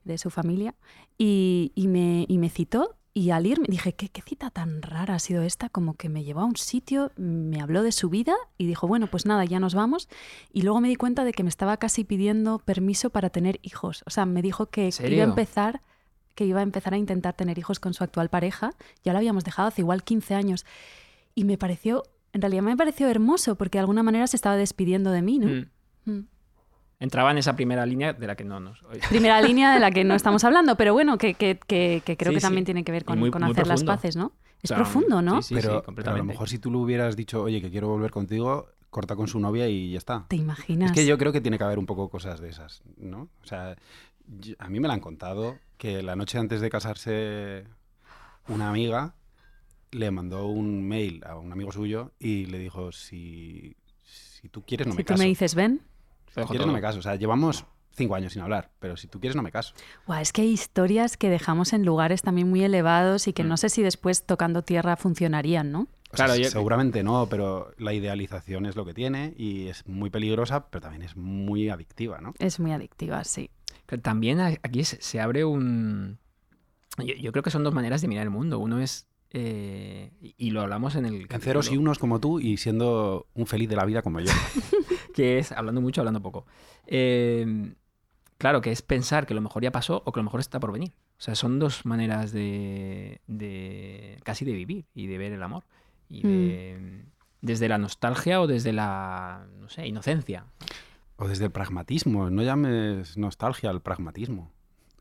[0.04, 0.74] de su familia.
[1.18, 4.80] Y, y me, y me citó y al ir me dije, ¿qué, ¿qué cita tan
[4.82, 5.68] rara ha sido esta?
[5.68, 9.06] Como que me llevó a un sitio, me habló de su vida y dijo, bueno,
[9.06, 10.08] pues nada, ya nos vamos.
[10.52, 14.02] Y luego me di cuenta de que me estaba casi pidiendo permiso para tener hijos.
[14.06, 15.82] O sea, me dijo que iba a empezar
[16.34, 18.70] que iba a empezar a intentar tener hijos con su actual pareja.
[19.04, 20.64] Ya lo habíamos dejado hace igual 15 años.
[21.34, 25.10] Y me pareció, en realidad me pareció hermoso porque de alguna manera se estaba despidiendo
[25.10, 25.46] de mí, ¿no?
[25.48, 26.10] Hmm.
[26.12, 26.26] Mm.
[27.00, 28.84] Entraba en esa primera línea de la que no nos...
[29.08, 32.30] Primera línea de la que no estamos hablando, pero bueno, que, que- que- que creo
[32.30, 32.46] Sí, que sí.
[32.46, 34.32] también tiene que ver con, muy- con muy hacer las paces, ¿no?
[34.62, 35.42] Es O sea, profundo, ¿no?
[35.42, 36.26] sí, sí, pero, pero a lo completamente.
[36.32, 39.66] mejor si tú le hubieras dicho, oye, que quiero volver contigo, corta con su novia
[39.68, 40.26] y ya está.
[40.28, 40.90] ¿Te imaginas?
[40.90, 43.22] Es que yo creo que tiene que haber un poco cosas de esas, ¿no?
[43.42, 43.74] O sea,
[44.40, 47.64] yo- a mí me la han contado que la noche antes de casarse
[48.46, 49.14] una amiga
[49.92, 54.86] le mandó un mail a un amigo suyo y le dijo, si, si tú quieres
[54.88, 55.22] no si me tú caso.
[55.22, 55.80] me dices, ven,
[56.28, 56.66] si quieres todo.
[56.66, 56.98] no me caso.
[56.98, 59.74] O sea, llevamos cinco años sin hablar, pero si tú quieres no me caso.
[60.06, 63.48] Buah, es que hay historias que dejamos en lugares también muy elevados y que Mm.
[63.48, 65.80] no sé si después tocando tierra funcionarían, ¿no?
[66.10, 69.86] O sea, Claro, yo- seguramente no, pero la idealización es lo que tiene y es
[69.86, 72.34] muy peligrosa, pero también es muy adictiva, ¿no?
[72.38, 73.50] Es muy adictiva, sí.
[74.02, 76.18] También aquí se, se abre un...
[76.98, 78.58] Yo, yo creo que son dos maneras de mirar el mundo.
[78.58, 79.06] Uno es...
[79.34, 81.26] eh, y lo hablamos en el...
[81.30, 84.32] En ceros y unos como tú y siendo un feliz de la vida como yo.
[85.14, 86.46] Que es hablando mucho, hablando poco.
[86.86, 87.74] Eh,
[88.38, 90.72] claro, que es pensar que lo mejor ya pasó o que lo mejor está por
[90.72, 90.92] venir.
[91.18, 93.20] O sea, son dos maneras de...
[93.26, 95.64] de casi de vivir y de ver el amor.
[96.08, 97.04] Y de...
[97.42, 100.46] Desde la nostalgia o desde la, no sé, inocencia.
[101.16, 104.50] O desde el pragmatismo, no llames nostalgia al pragmatismo.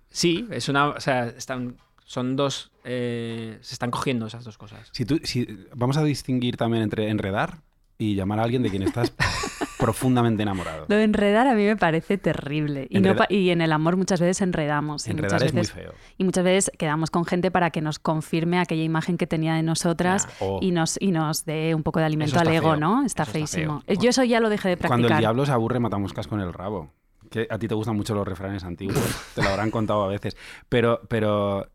[0.10, 0.90] Sí, es una.
[0.90, 1.78] O sea, están,
[2.12, 2.72] son dos.
[2.84, 4.90] eh, se están cogiendo esas dos cosas.
[4.92, 7.60] Si tú, si, vamos a distinguir también entre enredar
[7.98, 9.14] y llamar a alguien de quien estás
[9.80, 10.88] profundamente enamorado.
[10.90, 12.88] Lo de enredar a mí me parece terrible.
[12.90, 15.08] Y, no y en el amor muchas veces enredamos.
[15.08, 15.94] y Enredar muchas es muy feo.
[16.18, 19.64] Y muchas veces quedamos con gente para que nos confirme aquella imagen que tenía de
[19.64, 20.28] nosotras.
[20.42, 20.60] Oh.
[20.62, 22.78] y, nos, y nos dé un poco de alimento al ego, feo.
[22.80, 23.06] ¿no?
[23.06, 23.84] Está Eso feísimo.
[23.88, 25.20] Yo eso ya lo dejé de Cuando el practicar.
[25.20, 26.92] diablo se aburre, matamoscas con el rabo.
[27.30, 29.00] Que a ti te gustan mucho los refranes antiguos,
[29.36, 30.36] te lo habrán contado a veces.
[30.68, 31.70] Pero, pero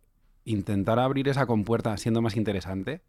[0.47, 3.03] intentar abrir esa compuerta siendo más interesante,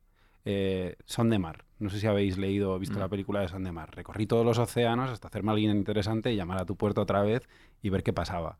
[0.44, 1.64] eh, Son de Mar.
[1.80, 3.02] No sé si habéis leído o visto Mm.
[3.02, 3.90] la película de Son de Mar.
[3.96, 7.48] Recorrí todos los océanos hasta hacerme alguien interesante y llamar a tu puerto otra vez
[7.82, 8.58] y ver qué pasaba.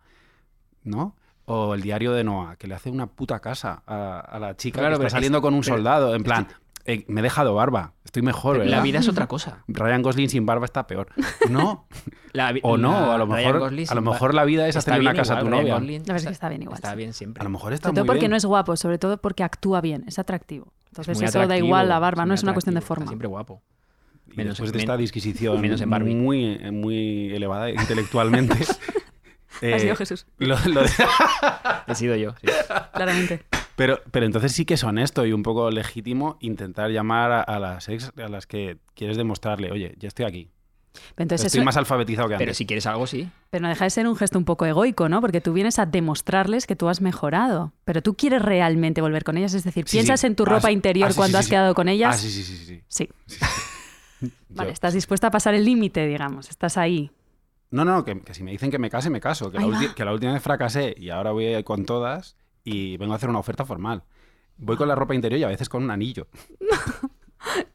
[0.84, 1.16] ¿No?
[1.46, 4.80] O el diario de Noah, que le hace una puta casa a, a la chica
[4.80, 6.14] Claro, que pero está saliendo es- con un pero- soldado.
[6.16, 6.48] En plan,
[6.88, 8.72] eh, me he dejado barba, estoy mejor, ¿verdad?
[8.78, 9.64] La vida es otra cosa.
[9.68, 11.10] Ryan Gosling sin barba está peor.
[11.50, 11.88] No,
[12.34, 15.02] La o no, la- o a lo mejor, a lo mejor la vida es hacerle
[15.02, 15.76] una casa a tu novia.
[15.76, 16.98] Gosling La verdad es que está- bien igual, Está sí.
[16.98, 17.42] bien siempre.
[17.42, 18.32] A lo mejor está Sobre todo porque bien.
[18.32, 20.74] no es guapo, sobre todo porque actúa bien, es atractivo.
[20.88, 23.08] Entonces muy eso da igual la barba, no es una cuestión de está forma.
[23.08, 23.62] siempre guapo.
[24.32, 26.16] Y menos- después de esta disquisición menos en Barbie.
[26.16, 28.56] muy, muy elevada intelectualmente.
[29.60, 30.90] Ha eh, sido Jesús, lo- lo de-
[31.88, 32.36] He sido yo.
[32.42, 32.48] sí.
[32.94, 33.44] claramente.
[33.78, 37.60] Pero, pero entonces sí que es honesto y un poco legítimo intentar llamar a, a
[37.60, 40.50] las ex a las que quieres demostrarle, oye, ya estoy aquí.
[41.14, 42.58] Pero Entonces estoy eso- más alfabetizado que Pero antes.
[42.58, 43.30] si quieres algo, sí.
[43.52, 45.22] Pero no deja de ser un gesto un poco egoico, ¿no?
[45.22, 47.72] Porque tú vienes a demostrarles que tú has mejorado.
[47.86, 49.54] Pero tú quieres realmente volver con ellas.
[49.54, 50.26] Es decir, Sí, piensas sí.
[50.28, 51.52] en tu Ah, ropa interior Ah, sí, cuando sí, has sí.
[51.52, 52.16] quedado con ellas.
[52.16, 52.82] Ah, sí, sí, sí, sí.
[52.88, 53.10] Sí.
[53.28, 53.38] sí.
[54.50, 56.50] Vale, estás dispuesta a pasar el límite, digamos.
[56.50, 57.12] Estás ahí.
[57.70, 59.52] No, no, que, que si me dicen que me case, me caso.
[59.52, 62.38] Que la, que la última vez fracasé y ahora voy a ir con todas
[62.70, 64.04] y vengo a hacer una oferta formal.
[64.58, 66.28] Voy con la ropa interior y a veces con un anillo.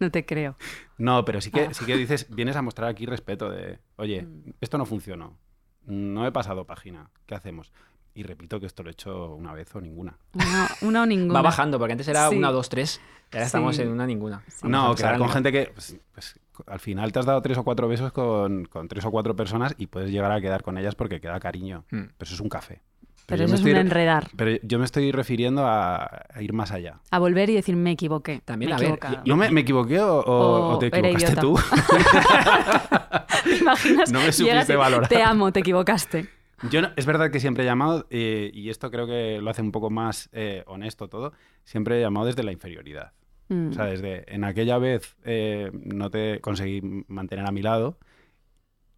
[0.00, 0.56] No te creo.
[0.98, 1.72] No, pero sí que, Ah.
[1.74, 4.50] sí que dices, vienes a mostrar aquí respeto de, oye, Mm.
[4.60, 5.38] esto no funcionó.
[5.86, 7.10] No he pasado página.
[7.26, 7.72] ¿Qué hacemos?
[8.14, 10.18] Y repito que esto lo he hecho una vez o ninguna.
[10.34, 11.34] Una, una o ninguna.
[11.34, 12.36] Va bajando, porque antes era Sí.
[12.36, 13.00] una, dos, tres.
[13.32, 14.42] Y ahora estamos en una ninguna.
[14.64, 17.88] No, a con gente que pues, pues, al final te has dado tres o cuatro
[17.88, 21.20] besos con, con tres o cuatro personas y puedes llegar a quedar con ellas porque
[21.20, 21.84] queda cariño.
[21.90, 22.00] Mm.
[22.00, 22.82] Pero eso es un café.
[23.26, 24.28] Pero eso es estoy un re- enredar.
[24.36, 27.00] Pero yo me estoy refiriendo a, a ir más allá.
[27.10, 28.40] A volver y decir, me equivoqué.
[28.44, 28.98] También, me a ver.
[29.24, 31.56] ¿No me, me equivoqué o, o- O o te equivocaste tú?
[33.44, 34.12] ¿Te imaginas?
[34.12, 35.08] No me supiste valorar.
[35.08, 36.28] Te amo, te equivocaste.
[36.70, 39.62] Yo no- es verdad que siempre he llamado, eh, y esto creo que lo hace
[39.62, 41.32] un poco más eh, honesto todo,
[41.64, 43.12] siempre he llamado desde la inferioridad.
[43.48, 43.70] Mm.
[43.70, 47.98] O sea, desde en aquella vez eh, no te conseguí mantener a mi lado,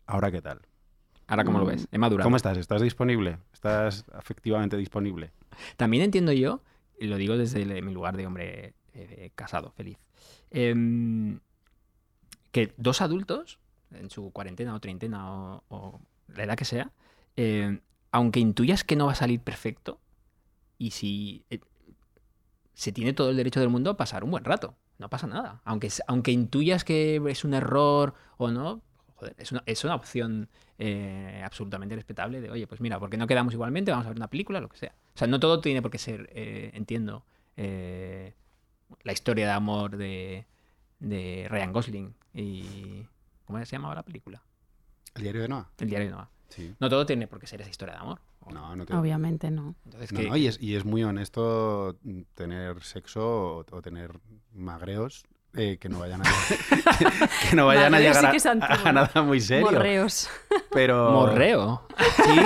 [0.07, 0.61] ahora qué tal.
[1.27, 1.69] Ahora, ¿cómo lo Mm.
[1.69, 1.89] ves?
[1.91, 2.27] He madurado.
[2.27, 2.59] ¿Cómo estás?
[2.59, 3.39] ¿Estás disponible?
[3.53, 5.33] ¿Estás afectivamente disponible?
[5.77, 6.61] También entiendo yo,
[7.01, 9.99] y lo digo desde el- mi lugar de hombre eh, casado, feliz,
[10.51, 11.41] em,
[12.53, 13.59] que dos adultos,
[13.93, 16.93] en su cuarentena o treintena o, o la edad que sea,
[17.37, 17.81] em,
[18.13, 19.99] aunque intuyas que no va a salir perfecto,
[20.79, 21.59] y si eh,
[22.75, 25.61] se tiene todo el derecho del mundo a pasar un buen rato, no pasa nada.
[25.65, 28.81] Aunque, aunque intuyas que es un error o no,
[29.25, 33.27] joder, es una, es una opción eh, absolutamente respetable de, oye, pues mira, porque no
[33.27, 34.95] quedamos igualmente, vamos a ver una película, lo que sea.
[35.15, 37.25] O sea, no todo tiene por qué ser, eh, entiendo,
[37.57, 38.35] eh,
[39.03, 40.47] la historia de amor de,
[41.01, 43.07] de Ryan Gosling y...
[43.47, 44.43] ¿Cómo se llamaba la película?
[45.15, 45.69] ¿El diario de Noah?
[45.79, 46.31] El diario de Noah.
[46.49, 46.75] Sí.
[46.81, 48.21] No todo tiene por qué ser esa historia de amor.
[48.51, 48.95] No, no te...
[48.95, 49.75] Obviamente no.
[49.85, 51.99] Entonces, No, que- no, y, es, y es muy honesto
[52.35, 54.19] tener sexo o, o tener
[54.55, 55.25] magreos
[55.57, 56.25] eh, que no vayan a,
[57.51, 59.01] que no vayan a Magreos sí llegar a, que es antiguo, a ¿no?
[59.03, 59.71] nada muy serio.
[59.71, 60.29] Morreos.
[60.73, 61.87] Pero Morreo.
[62.17, 62.41] sí,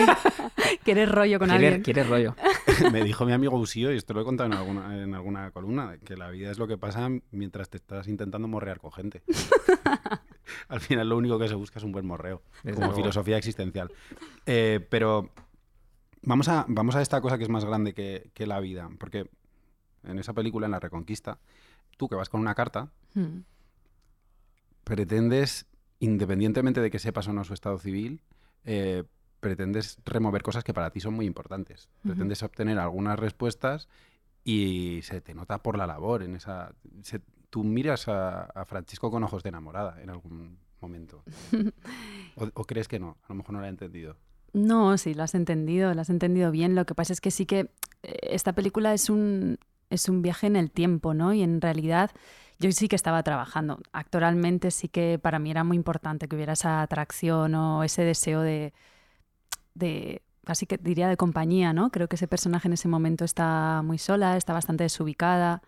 [0.84, 1.82] ¿Quieres rollo con ¿Quieres, alguien?
[1.82, 2.34] quieres rollo?
[2.92, 5.96] me dijo mi amigo Usío, y esto lo he contado en alguna, en alguna columna,
[6.04, 9.22] que la vida es lo que pasa mientras te estás intentando morrear con gente.
[10.68, 13.02] Al final lo único que se busca es un buen morreo, Desde como luego.
[13.02, 13.90] filosofía existencial.
[14.46, 15.30] Eh, pero
[16.22, 19.28] vamos a, vamos a esta cosa que es más grande que, que la vida, porque
[20.04, 21.38] en esa película, en La Reconquista,
[21.96, 23.40] tú que vas con una carta, Mm.
[24.84, 25.66] pretendes,
[26.00, 28.20] independientemente de que sepas o no su estado civil,
[28.64, 29.04] eh,
[29.40, 31.88] pretendes remover cosas que para ti son muy importantes.
[32.02, 33.88] Pretendes obtener algunas respuestas
[34.44, 36.72] y se te nota por la labor en esa...
[37.02, 41.22] se- tú miras a, a Francisco con ojos de enamorada en algún momento.
[42.36, 43.16] ¿O, o crees que no?
[43.24, 44.16] A lo mejor no lo he entendido.
[44.52, 46.74] No, sí, lo has entendido, lo has entendido bien.
[46.74, 47.70] Lo que pasa es que sí que
[48.02, 49.58] eh, esta película es un,
[49.90, 51.32] es un viaje en el tiempo, ¿no?
[51.32, 52.10] Y en realidad
[52.58, 53.80] yo sí que estaba trabajando.
[53.92, 58.40] Actoralmente sí que para mí era muy importante que hubiera esa atracción o ese deseo
[58.40, 58.72] de,
[59.74, 61.90] de casi que diría de compañía, ¿no?
[61.90, 65.62] Creo que ese personaje en ese momento está muy sola, está bastante desubicada.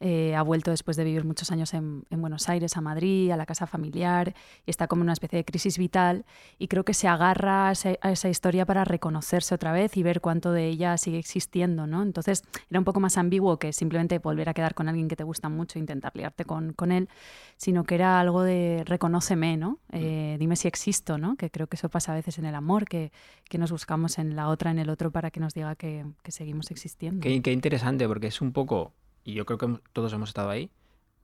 [0.00, 3.36] Eh, ha vuelto después de vivir muchos años en, en, Buenos Aires, a Madrid, a
[3.36, 4.34] la casa familiar,
[4.66, 6.24] y está como en una especie de crisis vital.
[6.58, 10.02] Y creo que se agarra a, ese, a, esa historia para reconocerse otra vez y
[10.02, 11.86] ver cuánto de ella sigue existiendo.
[11.86, 12.02] ¿no?
[12.02, 15.24] Entonces era un poco más ambiguo que simplemente volver a quedar con alguien que te
[15.24, 17.08] gusta mucho e intentar liarte con, con él,
[17.56, 19.78] sino que era algo de reconóceme, ¿no?
[19.92, 21.36] Eh, dime si existo, ¿no?
[21.36, 23.12] que creo que eso pasa a veces en el amor, que,
[23.48, 26.32] que nos buscamos en la otra, en el otro, para que nos diga que, que
[26.32, 27.20] seguimos existiendo.
[27.20, 28.92] Qué, qué interesante, porque es un poco
[29.24, 30.70] y yo creo que todos hemos estado ahí,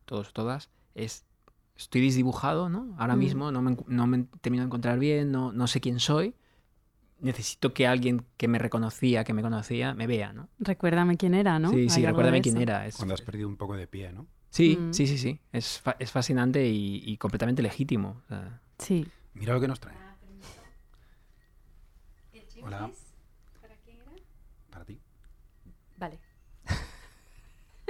[0.06, 1.24] todos, todas, es,
[1.76, 2.94] estoy desdibujado, ¿no?
[2.98, 3.18] Ahora mm.
[3.18, 6.34] mismo no me, no me termino de encontrar bien, no, no sé quién soy,
[7.20, 10.48] necesito que alguien que me reconocía, que me conocía, me vea, ¿no?
[10.58, 11.70] Recuérdame quién era, ¿no?
[11.70, 12.86] Sí, sí, recuérdame quién era.
[12.86, 14.26] Es, Cuando has perdido un poco de pie, ¿no?
[14.50, 14.92] Sí, mm.
[14.92, 15.38] sí, sí, sí.
[15.52, 18.20] Es, fa es fascinante y, y, completamente legítimo.
[18.24, 19.06] O sea, sí.
[19.34, 19.94] Mira lo que nos trae.
[22.62, 22.90] Hola.
[23.60, 24.10] ¿Para quién era?
[24.70, 25.00] Para ti.
[25.96, 26.18] Vale.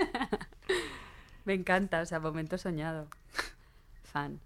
[1.45, 3.09] Me encanta, o sea, momento soñado.
[4.05, 4.41] Fan.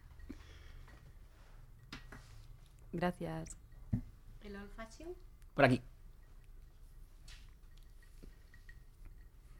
[2.93, 3.57] Gracias.
[4.43, 5.07] ¿El olfacio?
[5.55, 5.83] Por aquí.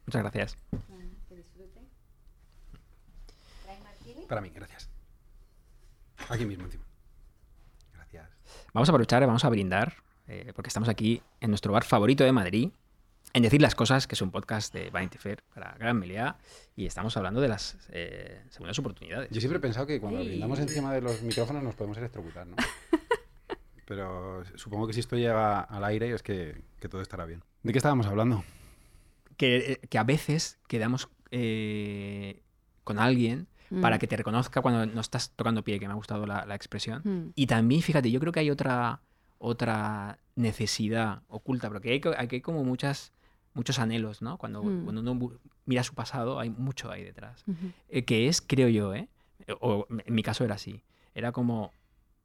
[0.07, 0.57] Muchas gracias.
[1.29, 1.81] Que disfrute.
[3.65, 4.27] ¿Trae martini?
[4.27, 4.89] Para mí, gracias.
[6.29, 6.85] Aquí mismo encima.
[7.95, 8.29] Gracias.
[8.73, 9.95] Vamos a aprovechar, vamos a brindar,
[10.29, 12.71] eh, porque estamos aquí en nuestro bar favorito de Madrid,
[13.35, 16.39] en Decir las Cosas, que es un podcast de Vanity Fair para Gran Melea,
[16.77, 19.29] y estamos hablando de las eh, segundas oportunidades.
[19.31, 22.55] Yo siempre he pensado que cuando brindamos encima de los micrófonos nos podemos electrocutar, ¿no?
[23.87, 27.43] Pero supongo que si esto llega al aire es que, que todo estará bien.
[27.65, 28.45] ¿De qué estábamos hablando?
[29.37, 32.41] Que, que a veces quedamos eh,
[32.85, 33.81] con alguien mm.
[33.81, 36.55] para que te reconozca cuando no estás tocando pie, que me ha gustado la, la
[36.55, 37.03] expresión.
[37.05, 37.33] Mm.
[37.35, 39.03] Y también, fíjate, yo creo que hay otra,
[39.39, 43.13] otra necesidad oculta, porque hay, hay como muchas
[43.55, 44.37] muchos anhelos, ¿no?
[44.37, 44.85] Cuando, mm.
[44.85, 45.33] cuando, uno
[45.65, 47.45] mira su pasado, hay mucho ahí detrás.
[47.47, 47.73] Uh -huh.
[47.89, 49.09] eh, que es, creo yo, ¿eh?
[49.61, 50.83] O en mi caso era así.
[51.15, 51.73] Era como,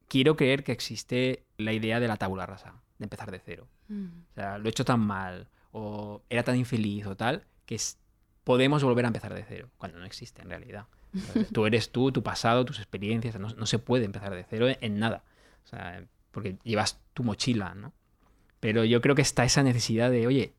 [0.08, 3.68] quiero creer que existe la idea de la tabula rasa, de empezar de cero.
[3.88, 4.06] Mm.
[4.30, 7.98] O sea, lo he hecho tan mal, o era tan infeliz, o tal, que es,
[8.44, 10.86] podemos volver a empezar de cero, cuando no existe en realidad.
[11.52, 14.76] tú eres tú, tu pasado, tus experiencias, no, no se puede empezar de cero en,
[14.80, 15.22] en nada.
[15.64, 17.92] O sea, porque llevas tu mochila, ¿no?
[18.60, 20.52] Pero yo creo que está esa necesidad de, oye,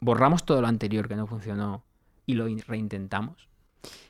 [0.00, 1.82] borramos todo lo anterior que no funcionó
[2.26, 3.48] y lo reintentamos.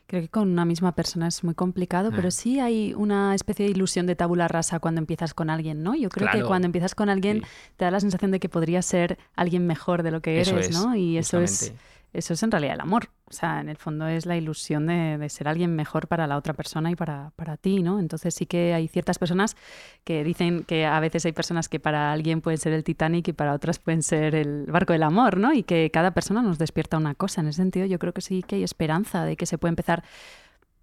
[0.07, 2.17] Creo que con una misma persona es muy complicado, Ah.
[2.17, 5.95] pero sí hay una especie de ilusión de tabula rasa cuando empiezas con alguien, ¿no?
[5.95, 7.47] Yo creo que cuando empiezas con alguien Sí.
[7.79, 10.71] te da la sensación de que podría ser alguien mejor de lo que eres, es,
[10.79, 10.95] ¿no?
[10.95, 11.73] Y eso es.
[12.15, 13.09] Eso es en realidad el amor.
[13.27, 16.55] O sea, en el fondo es la ilusión de, ser alguien mejor para la otra
[16.55, 17.99] persona y para, para ti, ¿no?
[17.99, 19.57] Entonces sí que hay ciertas personas
[20.05, 23.33] que dicen que a veces hay personas que para alguien pueden ser el Titanic y
[23.33, 25.53] para otras pueden ser el barco del amor, ¿no?
[25.53, 27.41] Y que cada persona nos despierta una cosa.
[27.41, 30.05] En ese sentido yo creo que sí que hay esperanza de que se puede empezar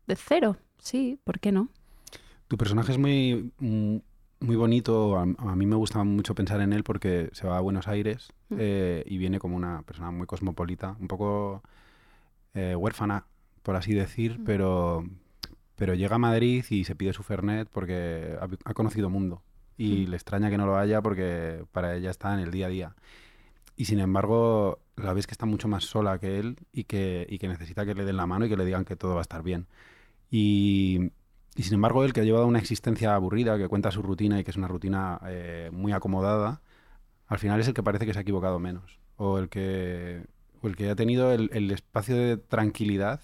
[0.07, 0.57] de cero.
[0.79, 1.69] Sí, ¿por qué no?
[2.49, 3.97] Tu personaje es muy, mm,
[4.41, 5.17] muy bonito.
[5.17, 8.29] A, a mí me gusta mucho pensar en él porque se va a Buenos Aires
[8.49, 8.55] Mm.
[8.59, 11.61] eh, y viene como una persona muy cosmopolita, un poco
[12.53, 13.25] eh, huérfana,
[13.63, 14.43] por así decir, Mm.
[14.43, 15.05] pero,
[15.77, 19.41] pero llega a Madrid y se pide su Fernet porque ha, ha conocido mundo
[19.77, 20.09] y Mm.
[20.09, 22.95] le extraña que no lo haya porque para ella está en el día a día.
[23.77, 27.39] Y sin embargo, la ves que está mucho más sola que él y que, y
[27.39, 29.23] que necesita que le den la mano y que le digan que todo va a
[29.23, 29.65] estar bien.
[30.29, 31.11] Y,
[31.55, 34.43] y sin embargo, él que ha llevado una existencia aburrida, que cuenta su rutina y
[34.43, 36.61] que es una rutina eh, muy acomodada,
[37.27, 38.99] al final es el que parece que se ha equivocado menos.
[39.17, 40.25] O el que,
[40.61, 43.21] o el que ha tenido el, el espacio de tranquilidad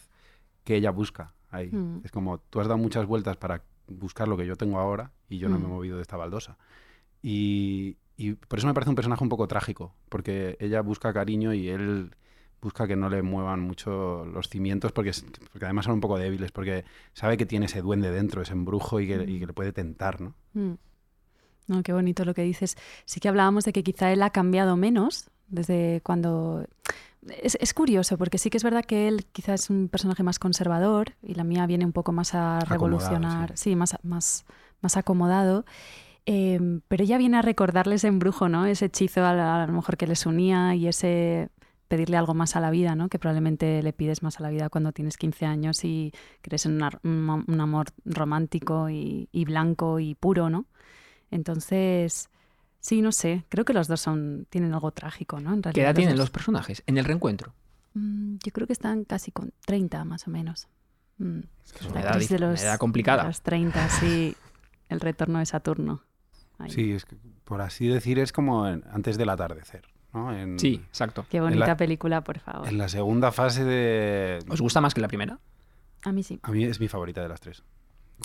[0.63, 1.69] que ella busca ahí.
[1.71, 2.01] Mm.
[2.03, 5.37] Es como, tú has dado muchas vueltas para buscar lo que yo tengo ahora y
[5.37, 5.71] yo no me he Mm.
[5.71, 6.57] movido de esta baldosa.
[7.21, 11.53] Y, y por eso me parece un personaje un poco trágico, porque ella busca cariño
[11.53, 12.11] y él
[12.61, 15.11] busca que no le muevan mucho los cimientos, porque,
[15.51, 18.99] porque además son un poco débiles, porque sabe que tiene ese duende dentro, ese embrujo
[18.99, 20.33] y que, y que le puede tentar, ¿no?
[20.53, 20.73] Mm.
[21.67, 22.77] No, qué bonito lo que dices.
[23.05, 26.65] Sí que hablábamos de que quizá él ha cambiado menos desde cuando...
[27.43, 30.39] Es, es curioso, porque sí que es verdad que él quizás es un personaje más
[30.39, 33.71] conservador y la mía viene un poco más a revolucionar, sí.
[33.71, 34.45] sí, más, más,
[34.81, 35.65] más acomodado.
[36.25, 38.65] Eh, pero ella viene a recordarle ese embrujo, ¿no?
[38.65, 41.49] Ese hechizo a, la- a lo mejor que les unía y ese
[41.87, 43.09] pedirle algo más a la vida, ¿no?
[43.09, 46.73] Que probablemente le pides más a la vida cuando tienes 15 años y crees en
[46.75, 50.65] una- un, un amor romántico y, y blanco y puro, ¿no?
[51.31, 52.29] Entonces,
[52.79, 55.53] sí, no sé, creo que los dos son tienen algo trágico, ¿no?
[55.53, 56.23] En ¿Qué edad tienen dos.
[56.25, 57.53] los personajes en el reencuentro?
[57.93, 60.67] Mm, yo creo que están casi con 30 más o menos.
[61.17, 61.39] Mm.
[61.65, 63.23] Es una La edad, crisis dif- una edad complicada.
[63.23, 64.35] de los 30, sí.
[64.89, 66.01] El retorno de Saturno.
[66.59, 66.71] Ahí.
[66.71, 69.83] Sí, es que, por así decir, es como en- antes del atardecer.
[70.13, 70.35] ¿No?
[70.37, 71.25] En, Sí, exacto.
[71.29, 72.67] Qué bonita la- película, por favor.
[72.67, 74.39] En la segunda fase de...
[74.49, 75.39] ¿Os gusta más que la primera?
[76.03, 76.39] A mí sí.
[76.43, 77.63] A mí es mi favorita de las tres.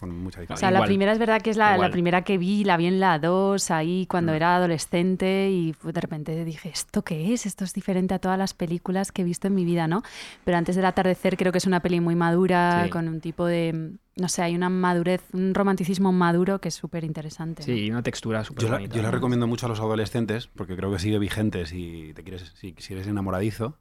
[0.00, 0.56] Con mucha O diferencia.
[0.56, 3.18] sea, la primera es verdad que es la, primera que vi, la vi en la
[3.18, 4.36] 2, ahí cuando Mm.
[4.36, 7.44] era adolescente y de repente dije, ¿esto qué es?
[7.44, 10.02] Esto es diferente a todas las películas que he visto en mi vida, ¿no?
[10.44, 12.90] Pero antes del atardecer creo que es una peli muy madura, Sí.
[12.90, 17.04] con un tipo de, no sé, hay una madurez, un romanticismo maduro que es súper
[17.04, 17.62] interesante.
[17.62, 18.94] Sí, una textura súper Yo la, bonita.
[18.96, 19.12] yo la ¿no?
[19.14, 22.92] recomiendo mucho a los adolescentes porque creo que sigue vigente si te quieres si, si
[22.92, 23.78] eres enamoradizo,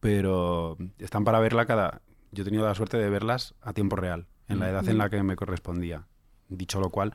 [0.00, 4.26] pero están para verla cada yo he tenido la suerte de verlas a tiempo real,
[4.48, 6.06] en la edad en la que me correspondía.
[6.48, 7.14] Dicho lo cual,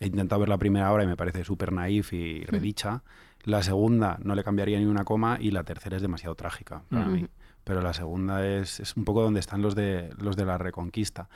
[0.00, 3.02] he intentado ver la primera hora y me parece súper naif y redicha.
[3.44, 7.06] La segunda no le cambiaría ni una coma y la tercera es demasiado trágica para
[7.06, 7.12] Mm.
[7.12, 7.26] mí.
[7.62, 11.28] Pero la segunda es, es un poco donde están los de, los de la reconquista.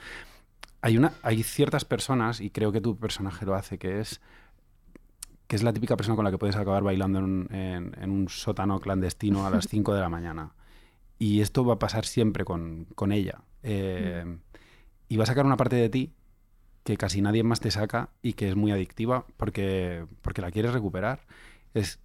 [0.83, 4.21] Hay, una, hay ciertas personas, y creo que tu personaje lo hace, que es
[5.47, 8.09] que es la típica persona con la que puedes acabar bailando en un, en- en
[8.11, 10.51] un sótano clandestino a las 5 de la mañana.
[11.19, 13.41] Y esto va a pasar siempre con, con ella.
[13.63, 14.37] Eh,
[15.09, 16.11] Y va a sacar una parte de ti
[16.83, 20.73] que casi nadie más te saca y que es muy adictiva porque, porque la quieres
[20.73, 21.21] recuperar.
[21.73, 21.99] Es,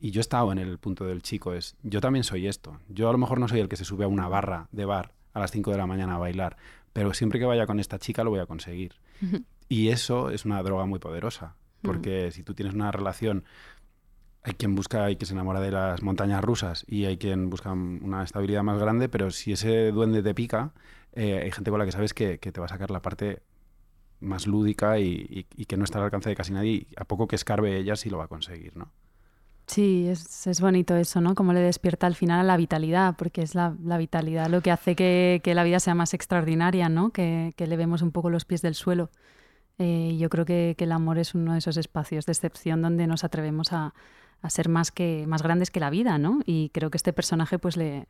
[0.00, 2.80] y yo he estado en el punto del chico, es yo también soy esto.
[2.88, 5.12] Yo a lo mejor no soy el que se sube a una barra de bar
[5.34, 6.56] a las 5 de la mañana a bailar,
[6.92, 8.94] pero siempre que vaya con esta chica lo voy a conseguir.
[9.68, 13.44] Y eso es una droga muy poderosa, porque si tú tienes una relación,
[14.42, 17.72] hay quien busca, hay quien se enamora de las montañas rusas y hay quien busca
[17.72, 20.72] una estabilidad más grande, pero si ese duende te pica,
[21.14, 23.42] eh, hay gente con la que sabes que, que te va a sacar la parte
[24.20, 27.04] más lúdica y, y- y que no está al alcance de casi nadie y a
[27.04, 28.92] poco que escarbe ella sí lo va a conseguir, ¿no?
[29.66, 31.34] Sí, es, bonito eso, ¿no?
[31.34, 34.94] Como le despierta al final a la vitalidad, porque es la, vitalidad lo que hace
[34.94, 37.10] que, la vida sea más extraordinaria, ¿no?
[37.10, 39.10] Que, que levemos un poco los pies del suelo.
[39.78, 43.24] Eh, yo creo que, el amor es uno de esos espacios de excepción donde nos
[43.24, 43.94] atrevemos a,
[44.42, 46.40] a ser más, que, más grandes que la vida, ¿no?
[46.46, 48.08] Y creo que este personaje, pues le.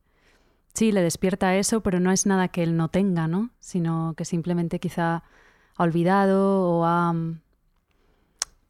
[0.75, 3.51] Sí, le despierta eso, pero no es nada que él no tenga, ¿no?
[3.61, 5.23] Sino que simplemente quizá
[5.77, 7.13] ha olvidado o ha.
[7.13, 7.41] mm,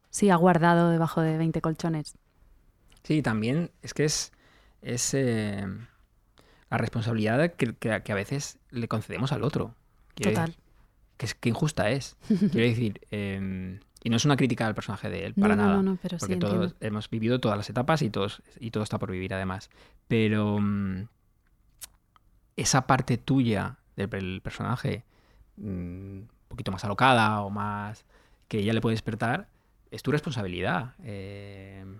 [0.09, 2.15] Sí, ha guardado debajo de 20 colchones.
[3.03, 4.31] Sí, también es que es,
[4.81, 5.65] es eh,
[6.69, 9.75] la responsabilidad que, que- que a veces le concedemos al otro.
[10.15, 10.49] Quiero Total.
[10.51, 10.63] decir,
[11.17, 12.15] que, es, que injusta es.
[12.27, 15.75] Quiero decir, eh, y no es una crítica al personaje de él, para no, nada.
[15.77, 16.77] no, no, pero sí porque todos entiendo.
[16.81, 19.69] hemos vivido todas las etapas y, todos, y todo está por vivir además.
[20.07, 21.07] Pero mm,
[22.57, 25.03] esa parte tuya del personaje,
[25.57, 28.05] mm, un poquito más alocada o más
[28.47, 29.47] que ella le puede despertar,
[29.91, 30.93] es tu responsabilidad.
[31.03, 31.95] Eh, mm,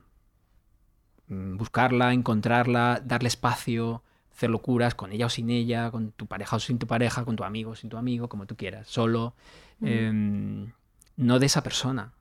[1.57, 6.59] buscarla, encontrarla, darle espacio, hacer locuras con ella o sin ella, con tu pareja o
[6.59, 9.33] sin tu pareja, con tu amigo o sin tu amigo, como tú quieras, solo.
[9.79, 9.87] Mm.
[9.87, 10.71] Em,
[11.17, 12.13] no de esa persona.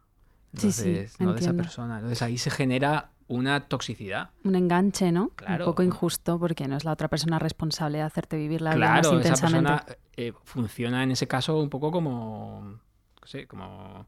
[0.54, 1.96] Sí, sí, Entonces, no de esa persona.
[1.96, 4.30] Entonces ahí se genera una toxicidad.
[4.44, 5.30] un enganche, ¿no?
[5.30, 5.64] Claro.
[5.64, 8.86] Un poco injusto porque no es la otra persona responsable de hacerte vivir la vida
[8.86, 9.70] claro, más esa intensamente.
[9.70, 14.06] persona eh, funciona en ese caso un poco como, no sé, como,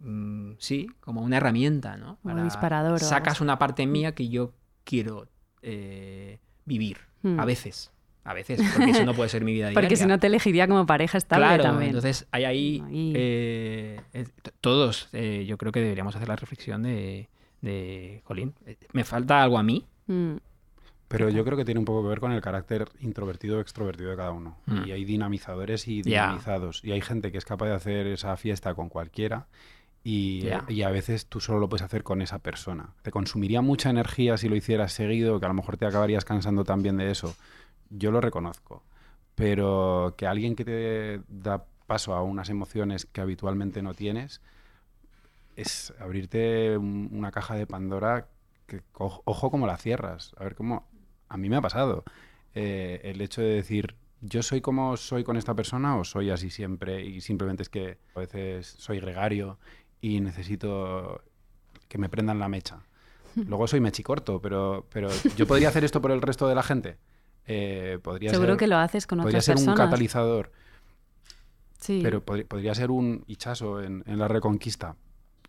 [0.00, 2.18] mm, sí, como una herramienta, ¿no?
[2.22, 4.52] Como disparador Sacas una parte mía que yo
[4.84, 5.28] quiero
[5.62, 7.38] eh, vivir, Hmm.
[7.38, 7.92] a veces,
[8.24, 9.78] a veces, porque eso no puede ser mi vida diaria.
[9.80, 11.90] Porque si no te elegiría como pareja estable Claro, también.
[11.90, 13.12] entonces hay ahí, Ahí.
[13.14, 14.24] eh, eh,
[14.62, 17.28] todos, eh, yo creo que deberíamos hacer la reflexión de,
[17.60, 20.36] de, jolín, eh, me falta algo a mí, Mm,
[21.08, 24.10] Pero yo creo que tiene un poco que ver con el carácter introvertido o extrovertido
[24.10, 24.56] de cada uno.
[24.66, 24.84] Mm.
[24.86, 26.82] Y hay dinamizadores y dinamizados.
[26.84, 29.46] Y hay gente que es capaz de hacer esa fiesta con cualquiera
[30.02, 30.64] y, Ya.
[30.68, 32.94] y a veces tú solo lo puedes hacer con esa persona.
[33.02, 36.64] Te consumiría mucha energía si lo hicieras seguido, que a lo mejor te acabarías cansando
[36.64, 37.34] también de eso.
[37.90, 38.82] Yo lo reconozco.
[39.34, 44.40] Pero que alguien que te da paso a unas emociones que habitualmente no tienes
[45.56, 48.28] es abrirte un- una caja de Pandora
[48.66, 50.32] que ojo como la cierras.
[50.38, 50.86] A ver cómo.
[51.28, 52.04] A mí me ha pasado.
[52.52, 56.50] eh, el hecho de decir, yo soy como soy con esta persona o soy así
[56.50, 59.56] siempre y simplemente es que a veces soy gregario
[60.00, 61.22] y necesito
[61.88, 62.80] que me prendan la mecha.
[63.34, 66.98] Luego soy mechicorto, pero, pero yo podría hacer esto por el resto de la gente.
[67.46, 69.78] Eh, podría Seguro ser, que lo haces con podría otras ser un personas.
[69.86, 70.52] catalizador,
[71.78, 72.00] Sí.
[72.02, 74.96] pero pod- podría ser un hichazo en, en la reconquista.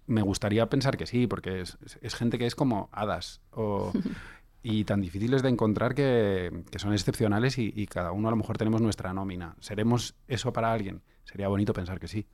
[0.08, 3.42] Me gustaría pensar que sí, porque es, es- es gente que es como hadas.
[3.52, 3.92] O,
[4.64, 8.38] y tan difíciles de encontrar que, que son excepcionales y, y cada uno a lo
[8.38, 9.56] mejor tenemos nuestra nómina.
[9.60, 11.02] ¿Seremos eso para alguien?
[11.26, 12.28] Sería bonito pensar que sí.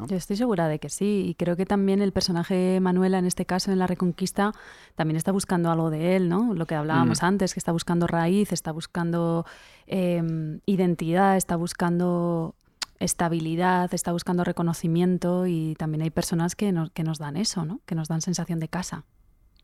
[0.00, 0.06] ¿No?
[0.06, 3.44] Yo estoy segura de que sí, y creo que también el personaje Manuela, en este
[3.46, 4.52] caso, en la Reconquista,
[4.96, 6.54] también está buscando algo de él, ¿no?
[6.54, 7.26] Lo que hablábamos Mm.
[7.26, 9.44] antes, que está buscando raíz, está buscando
[9.86, 12.54] eh, identidad, está buscando
[13.00, 17.80] estabilidad, está buscando reconocimiento, y también hay personas que nos, que nos dan eso, ¿no?
[17.86, 19.04] Que nos dan sensación de casa.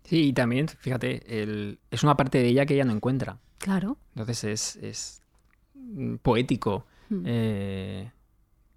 [0.05, 3.39] Sí, y también, fíjate, el- es una parte de ella que ella no encuentra.
[3.59, 3.99] Claro.
[4.15, 5.23] Entonces es, es
[5.75, 7.23] mm, poético Mm.
[7.27, 8.11] eh,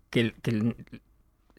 [0.10, 0.76] que, que el-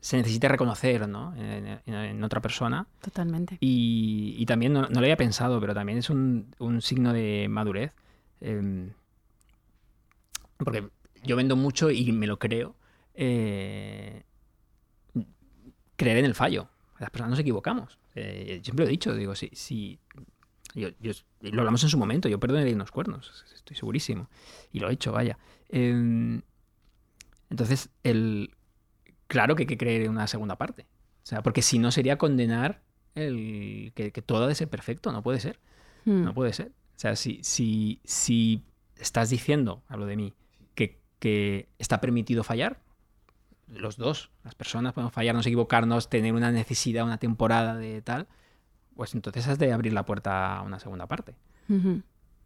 [0.01, 1.35] se necesite reconocer ¿no?
[1.37, 2.87] en, en- en otra persona.
[3.01, 3.57] Totalmente.
[3.61, 7.47] Y, y también, no, no lo había pensado, pero también es un, un signo de
[7.51, 7.93] madurez.
[8.41, 8.91] em,
[10.57, 10.89] porque
[11.23, 12.75] yo vendo mucho y me lo creo.
[13.15, 14.23] eh,
[15.97, 16.69] creer en el fallo.
[16.99, 17.99] Las personas nos equivocamos.
[18.15, 19.99] Eh, siempre lo he dicho, digo, si, si
[20.75, 24.29] yo, yo- lo hablamos en su momento, yo perdonaría unos cuernos, estoy segurísimo.
[24.73, 25.39] Y lo he hecho, vaya.
[25.69, 26.43] Em,
[27.51, 28.51] entonces, el,
[29.31, 30.89] claro que hay que creer en una segunda parte.
[31.23, 32.83] O sea, porque si no sería condenar
[33.15, 35.61] el, que, que todo ha de ser perfecto, no puede ser.
[36.05, 36.25] Mm.
[36.25, 36.73] No puede ser.
[36.97, 38.65] O sea, si, si, si
[38.97, 40.35] estás diciendo, hablo de mí,
[40.75, 42.81] que, que está permitido fallar,
[43.69, 48.27] los dos, las personas podemos fallarnos, equivocarnos, tener una necesidad, una temporada de tal,
[48.97, 51.37] pues entonces has de abrir la puerta a una segunda parte.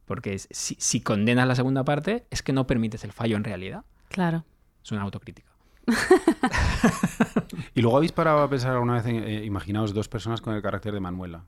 [0.05, 3.87] Porque si, si condenas la segunda parte, es que no permites el fallo en realidad.
[4.11, 4.45] Claro.
[4.85, 5.54] Es una autocrítica.
[7.75, 10.63] Y luego habéis parado a pensar alguna vez, en, eh, imaginaos dos personas con el
[10.63, 11.45] carácter de Manuela.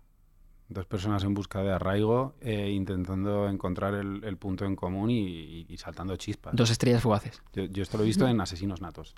[0.68, 5.20] Dos personas en busca de arraigo, eh, intentando encontrar el, el punto en común y,
[5.20, 6.54] y- y saltando chispas.
[6.56, 7.40] Dos estrellas fugaces.
[7.52, 9.14] Yo, yo esto lo he visto en Asesinos Natos.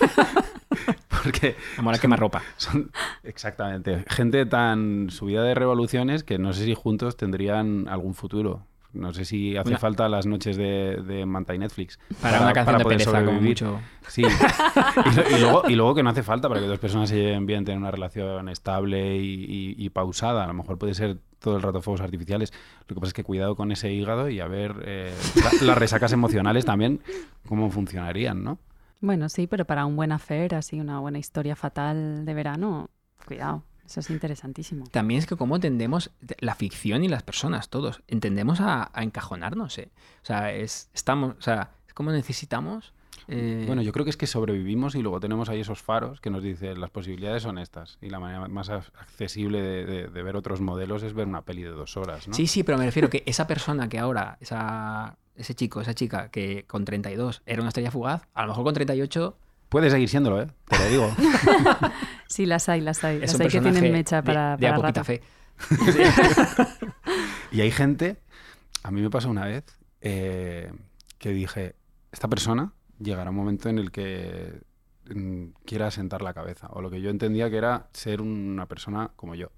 [1.08, 2.42] Porque Amor a quemarropa.
[2.56, 2.90] son
[3.22, 8.66] exactamente gente tan subida de revoluciones que no sé si juntos tendrían algún futuro.
[8.92, 11.98] No sé si hace Una- falta las noches de, de Manta y Netflix.
[12.20, 13.48] Para, una canción de poder pereza, como sobrevivir.
[13.50, 13.80] mucho.
[14.08, 14.22] Sí.
[14.24, 17.64] Y, luego, y luego que no hace falta para que dos personas se lleven bien,
[17.64, 20.44] tener una relación estable y, y- y pausada.
[20.44, 22.52] A lo mejor puede ser todo el rato fuegos artificiales.
[22.88, 25.78] Lo que pasa es que cuidado con ese hígado y a ver eh, la- las
[25.78, 27.00] resacas emocionales también,
[27.48, 28.58] cómo funcionarían, ¿no?
[29.00, 32.90] Bueno, sí, pero para un buen affair, así una buena historia fatal de verano,
[33.24, 34.84] cuidado, eso es interesantísimo.
[34.90, 39.78] También es que cómo tendemos la ficción y las personas, todos, entendemos a, a encajonarnos,
[39.78, 39.90] ¿eh?
[40.22, 42.92] O sea, es, estamos, o sea, es como necesitamos...
[43.28, 46.30] eh, Bueno, yo creo que es que sobrevivimos y luego tenemos ahí esos faros que
[46.30, 47.98] nos dicen las posibilidades son estas.
[48.00, 51.42] Y la manera más ac- accesible de, de- de ver otros modelos es ver una
[51.42, 52.34] peli de dos horas, ¿no?
[52.34, 56.30] Sí, sí, pero me refiero que esa persona que ahora, esa, ese chico, esa chica
[56.30, 59.36] que con 32 era una estrella fugaz, a lo mejor con 38
[59.70, 60.48] Puede seguir siéndolo, ¿eh?
[60.68, 61.16] Te lo digo.
[62.26, 63.16] Sí, las hay, las hay.
[63.16, 65.04] es Las hay que tienen mecha para, de, para a poquita rato.
[65.04, 65.22] fe.
[67.52, 68.18] Y hay gente,
[68.84, 69.64] a mí me pasó una vez,
[70.00, 70.72] eh,
[71.18, 71.74] que dije,
[72.12, 74.60] esta persona llegará un momento en el que
[75.12, 76.68] mm, quiera sentar la cabeza.
[76.70, 79.50] O lo que yo entendía que era ser una persona como yo.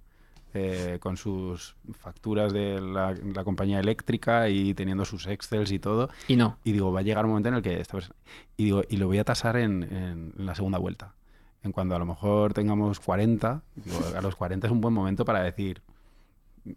[0.54, 6.08] Eh, con sus facturas de la, la compañía eléctrica y teniendo sus excels y todo.
[6.28, 6.58] Y no.
[6.64, 8.16] Y digo, va a llegar un momento en el que esta persona...
[8.56, 11.14] Y digo, y lo voy a tasar en, en- en la segunda vuelta.
[11.62, 15.24] En cuando a lo mejor tengamos 40, digo, a los 40 es un buen momento
[15.24, 15.80] para decir,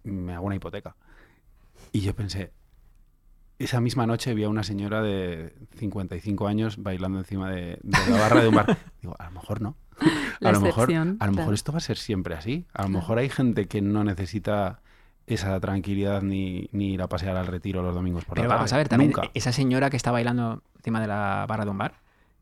[0.03, 0.95] me hago una hipoteca.
[1.91, 2.51] Y yo pensé,
[3.57, 8.19] esa misma noche vi a una señora de 55 años bailando encima de, de la
[8.19, 8.78] barra de un bar.
[9.01, 9.76] Digo, a lo mejor no.
[10.39, 12.65] La a lo mejor, a lo mejor esto va a ser siempre así.
[12.73, 14.81] A lo mejor hay gente que no necesita
[15.27, 18.57] esa tranquilidad ni, ni ir a pasear al retiro los domingos por Pero la tarde.
[18.59, 19.31] vamos a ver, también Nunca.
[19.33, 21.95] esa señora que está bailando encima de la barra de un bar,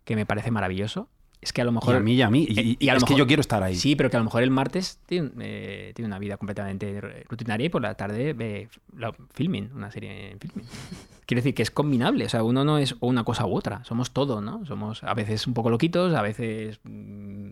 [0.03, 1.07] que me parece maravilloso,
[1.39, 1.95] es que a lo Y mejor...
[1.95, 2.45] a mí y a mí.
[2.49, 3.75] Y, Eh, y y a lo es que yo quiero estar ahí.
[3.75, 7.67] Sí, pero que a lo mejor el martes tiene, eh, tiene una vida completamente rutinaria
[7.67, 10.65] y por la tarde ve la, filming, una serie en filming.
[11.25, 14.11] Quiere decir que es combinable, o sea, uno no es una cosa u otra, somos
[14.11, 14.65] todo, ¿no?
[14.65, 17.42] Somos a veces un poco loquitos, a veces mm,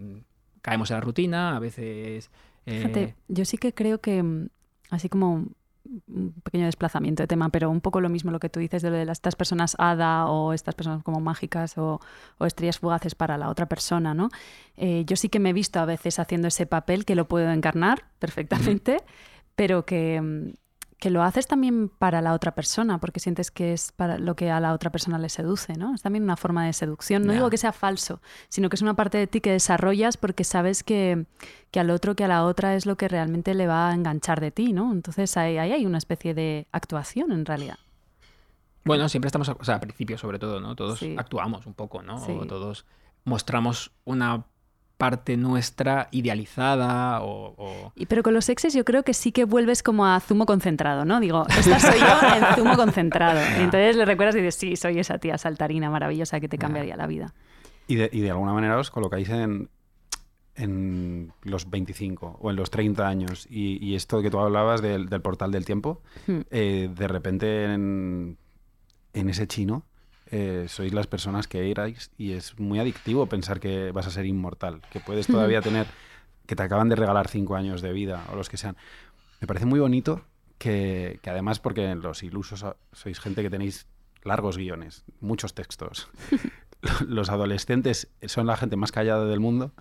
[0.62, 2.30] caemos en la rutina, a veces...
[2.66, 4.48] eh, Fíjate, yo sí que creo que, mm,
[4.90, 5.46] así como
[6.08, 8.92] un pequeño desplazamiento de tema, pero un poco lo mismo lo que tú dices de
[8.92, 12.00] lo de las, estas personas hada o estas personas como mágicas o,
[12.38, 14.30] o estrellas fugaces para la otra persona, ¿no?
[14.78, 17.50] Eh, yo sí que me he visto a veces haciendo ese papel que lo puedo
[17.52, 18.98] encarnar perfectamente,
[19.56, 20.54] pero que, mm,
[21.02, 24.52] que lo haces también para la otra persona, porque sientes que es para lo que
[24.52, 25.96] a la otra persona le seduce, ¿no?
[25.96, 27.26] Es también una forma de seducción.
[27.26, 30.44] No digo que sea falso, sino que es una parte de ti que desarrollas porque
[30.44, 31.26] sabes que,
[31.72, 34.40] que al otro, que a la otra es lo que realmente le va a enganchar
[34.40, 34.92] de ti, ¿no?
[34.92, 37.80] Entonces ahí, ahí hay una especie de actuación en realidad.
[38.86, 40.76] Bueno, siempre estamos, o sea, al principio sobre todo, ¿no?
[40.76, 41.16] Todos Sí.
[41.18, 42.24] actuamos un poco, ¿no?
[42.24, 42.32] Sí.
[42.40, 42.86] O todos
[43.26, 44.46] mostramos una
[45.02, 47.56] parte nuestra idealizada o...
[47.58, 50.46] o- Y- Pero con los exes yo creo que sí que vuelves como a zumo
[50.46, 51.20] concentrado, ¿no?
[51.20, 53.40] Digo, esta soy yo en zumo concentrado.
[53.60, 56.96] Y entonces le recuerdas y dices, sí, soy esa tía saltarina maravillosa que te cambiaría
[56.96, 57.34] la vida.
[57.88, 59.70] Y de, y de alguna manera os colocáis en,
[60.56, 63.48] en los 25 o en los 30 años.
[63.50, 66.42] Y, y esto que tú hablabas del, del portal del tiempo, Hmm.
[66.52, 68.38] eh, de repente en,
[69.14, 69.84] en ese chino
[70.32, 74.26] eh, sois las personas que erais y es muy adictivo pensar que vas a ser
[74.26, 75.88] inmortal, que puedes todavía tener,
[76.48, 78.78] que te acaban de regalar cinco años de vida o los que sean.
[79.40, 80.22] Me parece muy bonito
[80.58, 83.88] que, que además, porque los ilusos sois gente que tenéis
[84.24, 86.10] largos guiones, muchos textos.
[87.08, 89.72] los adolescentes son la gente más callada del mundo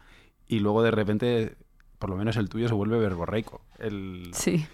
[0.47, 1.57] y luego de repente,
[1.99, 3.63] por lo menos el tuyo se vuelve verborreico.
[3.79, 4.67] El, Sí,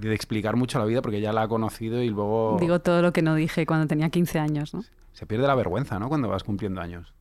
[0.00, 3.12] de explicar mucho la vida porque ya la ha conocido y luego digo todo lo
[3.12, 4.82] que no dije cuando tenía 15 años, ¿no?
[5.12, 6.08] se pierde la vergüenza, ¿no?
[6.08, 7.12] Cuando vas cumpliendo años.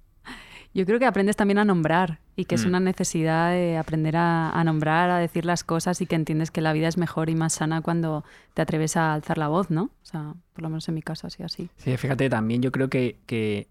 [0.73, 2.67] Yo creo que aprendes también a nombrar y que es Mm.
[2.69, 6.61] una necesidad de aprender a, a nombrar, a decir las cosas y que entiendes que
[6.61, 8.23] la vida es mejor y más sana cuando
[8.53, 9.85] te atreves a alzar la voz, ¿no?
[9.85, 11.69] O sea, por lo menos en mi caso ha sido así.
[11.77, 13.67] Sí, fíjate, también yo creo que, que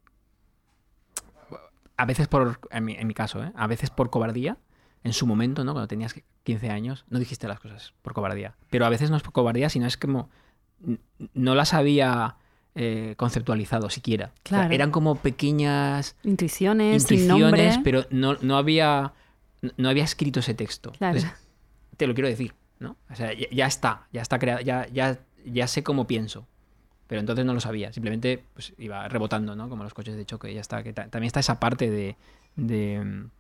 [1.97, 3.53] a veces por, en mi, en mi caso, ¿eh?
[3.55, 4.57] a veces por cobardía,
[5.05, 5.73] en su momento, ¿no?
[5.73, 6.15] Cuando tenías
[6.49, 8.55] 15 años, no dijiste las cosas por cobardía.
[8.71, 10.31] Pero a veces no es por cobardía, sino es como
[11.35, 12.37] no las había
[12.75, 14.27] eh, conceptualizado siquiera.
[14.27, 14.75] O sea, Claro.
[14.75, 19.13] eran como pequeñas Intuiciones, intuiciones, pero no, no había
[19.77, 20.93] no- había escrito ese texto.
[20.93, 21.17] Claro.
[21.19, 21.39] Entonces,
[21.97, 22.97] te lo quiero decir, ¿no?
[23.11, 26.47] O sea, ya, ya está, ya está creado, ya, ya, ya sé cómo pienso.
[27.09, 29.69] Pero entonces no lo sabía, simplemente pues, iba rebotando, ¿no?
[29.69, 30.83] Como los coches de choque, ya está.
[30.83, 32.17] Que ta- también está esa parte de,
[32.57, 33.31] de mm,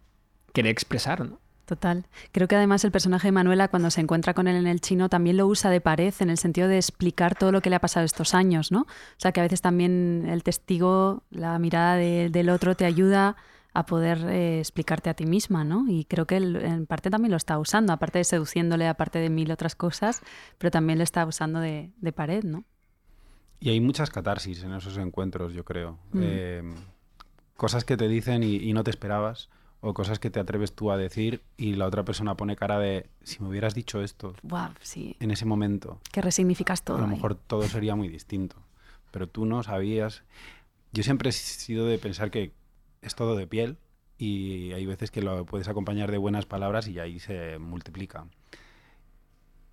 [0.52, 1.38] querer expresar, ¿no?
[1.69, 2.07] Total.
[2.33, 5.11] Creo que además el personaje de Manuela, cuando se encuentra con él en el chino,
[5.11, 7.81] también lo usa de pared en el sentido de explicar todo lo que le ha
[7.81, 8.81] pasado estos años, ¿no?
[8.81, 8.87] O
[9.19, 13.37] sea, que a veces también el testigo, la mirada de- del otro te ayuda
[13.75, 15.85] a poder eh, explicarte a ti misma, ¿no?
[15.89, 19.29] Y creo que él en parte también lo está usando, aparte de seduciéndole, aparte de
[19.29, 20.23] mil otras cosas,
[20.57, 22.64] pero también lo está usando de, de pared, ¿no?
[23.61, 25.99] Y hay muchas catarsis en esos encuentros, yo creo.
[26.12, 26.21] Mm.
[26.23, 26.62] Eh,
[27.59, 29.51] cosas que te dicen y, y no te esperabas,
[29.81, 33.09] o cosas que te atreves tú a decir y la otra persona pone cara de,
[33.22, 35.16] si me hubieras dicho esto Wow, sí.
[35.20, 36.97] en ese momento, Que resignificas todo.
[36.97, 37.12] a lo ahí.
[37.12, 38.57] mejor todo sería muy distinto.
[39.12, 40.24] Pero tú no sabías.
[40.93, 42.53] Yo siempre he sido de pensar que
[43.03, 43.79] es todo de piel
[44.18, 48.26] y hay veces que lo puedes acompañar de buenas palabras y ahí se multiplica.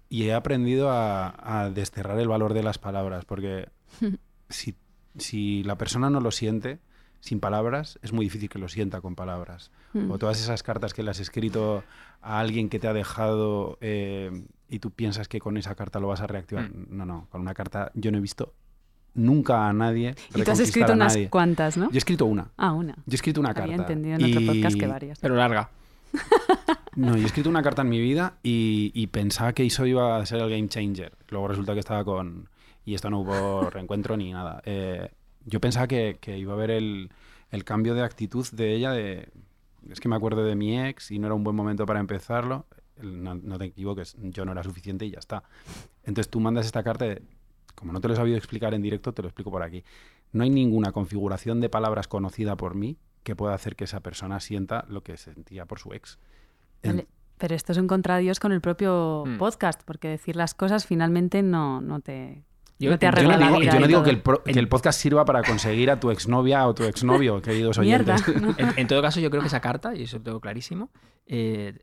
[0.08, 3.70] Y he aprendido a, a desterrar el valor de las palabras, porque
[4.50, 4.76] si,
[5.18, 6.80] si la persona no lo siente
[7.26, 9.72] sin palabras, es muy difícil que lo sienta con palabras.
[9.94, 10.12] Mm.
[10.12, 11.84] O todas esas cartas que le has escrito
[12.22, 16.08] a alguien que te ha dejado eh, y tú piensas que con esa carta lo
[16.08, 16.70] vas a reactivar.
[16.70, 16.86] Mm.
[16.96, 18.54] No, no, con una carta yo no he visto
[19.16, 20.14] nunca a nadie.
[20.36, 21.30] Y tú has escrito unas nadie.
[21.32, 21.86] cuantas, ¿no?
[21.90, 22.52] Yo he escrito una.
[22.58, 22.94] Ah, una.
[22.94, 23.82] Yo he escrito una Había carta.
[23.94, 25.20] entendido en otro y- podcast que varias.
[25.20, 25.70] Pero larga.
[26.96, 30.16] No, yo he escrito una carta en mi vida y, y pensaba que eso iba
[30.18, 31.12] a ser el game changer.
[31.28, 32.48] Luego resulta que estaba con...
[32.86, 34.62] Y esto no hubo reencuentro ni nada.
[34.66, 35.12] Eh,
[35.46, 37.10] yo pensaba que, que iba a haber el,
[37.52, 39.30] el cambio de actitud de ella de...
[39.90, 42.66] Es que me acuerdo de mi ex y no era un buen momento para empezarlo.
[43.02, 45.44] No, no te equivoques, yo no era suficiente y ya está.
[46.04, 47.22] Entonces tú mandas esta carta de...
[47.76, 49.84] Como no te lo he sabido explicar en directo, te lo explico por aquí.
[50.32, 54.40] No hay ninguna configuración de palabras conocida por mí que pueda hacer que esa persona
[54.40, 56.18] sienta lo que sentía por su ex.
[56.84, 57.06] En-
[57.38, 59.38] Pero esto es un contradios con el propio Mm.
[59.38, 62.44] podcast, porque decir las cosas finalmente no, no te,
[62.78, 65.42] Yo- no te yo digo, yo no que, el pro- que el podcast sirva para
[65.44, 68.16] conseguir a tu exnovia o tu exnovio, queridos Mierda.
[68.16, 68.42] oyentes.
[68.42, 68.54] ¿no?
[68.58, 70.90] En, en todo caso, yo creo que esa carta, y eso lo tengo clarísimo,
[71.28, 71.80] eh,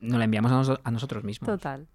[0.00, 1.48] nos la enviamos a, nos- a nosotros mismos.
[1.48, 1.86] Total.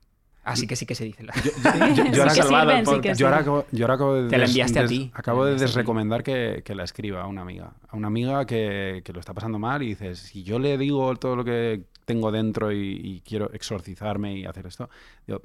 [0.46, 1.24] Así que sí que se dice.
[1.24, 1.34] La...
[1.36, 1.52] Yo, Sí,
[1.96, 3.54] yo- yo ahora sí que acabo- sirven, sí que yo ahora sirven.
[3.60, 5.12] acabo, yo ahora acabo de Te la des- enviaste a ti.
[5.14, 7.74] Acabo de desrecomendar que, que la escriba a una amiga.
[7.88, 11.16] A una amiga que, que lo está pasando mal y dices, si yo le digo
[11.16, 14.90] todo lo que tengo dentro y, y quiero exorcizarme y hacer esto,
[15.28, 15.42] digo,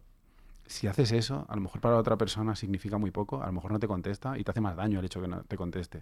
[0.68, 3.72] si haces eso, a lo mejor para otra persona significa muy poco, a lo mejor
[3.72, 5.98] no te contesta y te hace más daño el hecho que no te conteste.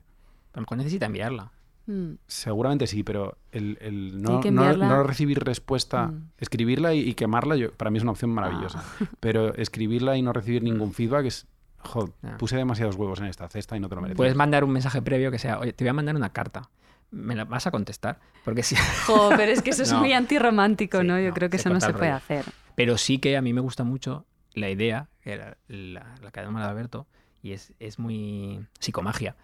[0.52, 1.52] A lo mejor necesita enviarla.
[1.86, 2.14] Mm.
[2.26, 6.30] Seguramente sí, pero el, el no, no- no recibir respuesta, Mm.
[6.38, 8.82] escribirla y, y quemarla, yo, para mí es una opción maravillosa.
[9.20, 11.46] Pero escribirla y no recibir ningún feedback es,
[11.78, 12.36] joder, Ah.
[12.38, 14.16] puse demasiados huevos en esta cesta y no te lo mereces.
[14.16, 16.68] Puedes mandar un mensaje previo que sea, oye, te voy a mandar una carta.
[17.12, 18.18] ¿Me la vas a contestar?
[18.44, 18.62] Porque.
[19.06, 20.00] Jo, pero es que eso es No.
[20.00, 21.20] muy antirromántico, Sí, ¿no?
[21.20, 22.44] Yo no, creo que eso no se puede hacer.
[22.74, 24.26] Pero sí que a mí me gusta mucho
[24.56, 27.06] la idea, que era la, la que ha dado Alberto,
[27.42, 29.36] y es, es muy psicomagia,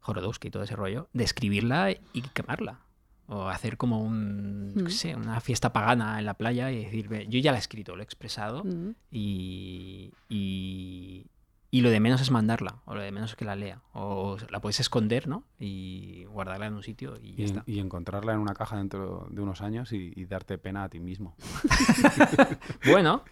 [0.00, 2.78] Jorodowski y todo ese rollo, de escribirla y quemarla.
[3.26, 4.88] O hacer como un, Mm.
[4.90, 7.96] sé, una fiesta pagana en la playa y decir, "Ve, yo ya la he escrito,
[7.96, 8.90] lo he expresado Mm.
[9.10, 11.26] y, y,
[11.70, 13.82] Y lo de menos es mandarla, o lo de menos es que la lea.
[13.92, 15.44] O la puedes esconder, ¿no?
[15.58, 17.62] Y guardarla en un sitio y ya Y, está.
[17.66, 20.98] y encontrarla en una caja dentro de unos años y, y darte pena a ti
[20.98, 21.36] mismo.
[22.90, 23.22] Bueno,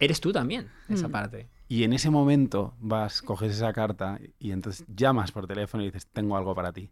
[0.00, 1.12] eres tú también, esa Mm.
[1.12, 1.48] parte.
[1.68, 6.06] Y en ese momento vas, coges esa carta y entonces llamas por teléfono y dices,
[6.06, 6.90] tengo algo para ti.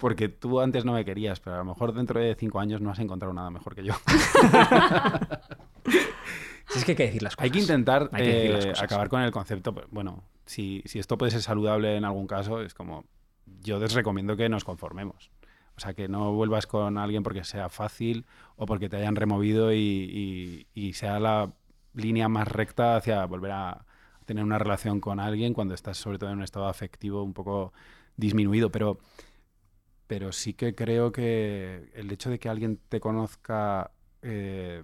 [0.00, 2.90] Porque tú antes no me querías, pero a lo mejor dentro de cinco años no
[2.90, 3.94] has encontrado nada mejor que yo.
[6.68, 7.44] Si es que hay que decir las cosas.
[7.44, 9.74] Hay que intentar Hay que eh, acabar con el concepto.
[9.74, 13.04] pero, Bueno, si, si esto puede ser saludable en algún caso, es como,
[13.62, 15.30] yo les recomiendo que nos conformemos.
[15.76, 19.72] O sea, que no vuelvas con alguien porque sea fácil o porque te hayan removido
[19.72, 21.52] y, y- y sea la
[21.94, 23.84] línea más recta hacia volver a
[24.26, 27.72] tener una relación con alguien cuando estás sobre todo en un estado afectivo un poco
[28.16, 28.70] disminuido.
[28.70, 28.98] Pero,
[30.06, 33.90] pero sí que creo que el hecho de que alguien te conozca
[34.20, 34.82] eh,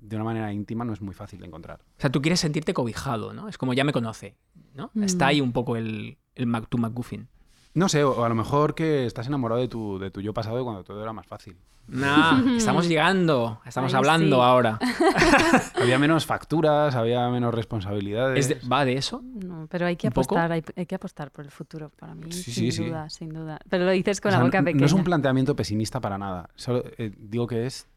[0.00, 1.80] de una manera íntima no es muy fácil de encontrar.
[1.98, 3.48] O sea, tú quieres sentirte cobijado, ¿no?
[3.48, 4.36] Es como ya me conoce,
[4.74, 4.90] ¿no?
[4.94, 5.02] Mm.
[5.04, 7.28] Está ahí un poco el, el Mac, tu McGuffin.
[7.72, 10.64] No sé, o a lo mejor que estás enamorado de tu, de tu yo pasado
[10.64, 11.56] cuando todo era más fácil.
[11.86, 14.42] Nah, estamos llegando, estamos hablando sí.
[14.42, 14.78] ahora.
[15.80, 18.38] Había menos facturas, había menos responsabilidades.
[18.50, 19.22] ¿Es de- ¿Va de eso?
[19.24, 22.50] No, pero hay que apostar, hay, hay que apostar por el futuro, para mí, Sí,
[22.52, 22.84] sin sí, sí.
[22.86, 23.58] duda, sin duda.
[23.68, 24.80] Pero lo dices con O sea, la boca no- pequeña.
[24.80, 26.48] No es un planteamiento pesimista para nada.
[26.54, 27.88] Solo eh, digo que es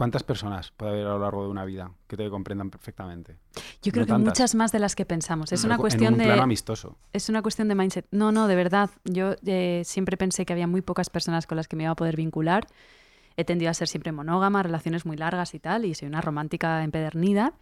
[0.00, 3.36] cuántas personas puede haber a lo largo de una vida que te comprendan perfectamente.
[3.82, 4.30] Yo creo no que tantas.
[4.30, 5.52] muchas más de las que pensamos.
[5.52, 6.96] Es Pero una cuestión en un de plano amistoso.
[7.12, 8.06] es una cuestión de mindset.
[8.10, 8.88] No, no, de verdad.
[9.04, 11.96] Yo eh, siempre pensé que había muy pocas personas con las que me iba a
[11.96, 12.66] poder vincular.
[13.36, 16.82] He tendido a ser siempre monógama, relaciones muy largas y tal, y soy una romántica
[16.82, 17.52] empedernida.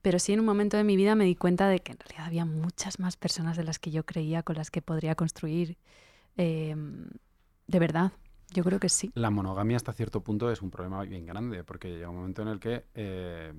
[0.00, 2.26] Pero sí en un momento de mi vida me di cuenta de que en realidad
[2.26, 5.76] había muchas más personas de las que yo creía con las que podría construir.
[6.36, 6.76] eh,
[7.66, 8.12] de verdad,
[8.52, 9.10] yo creo que sí.
[9.14, 12.48] La monogamia hasta cierto punto es un problema bien grande, porque llega un momento en
[12.48, 13.52] el que eh,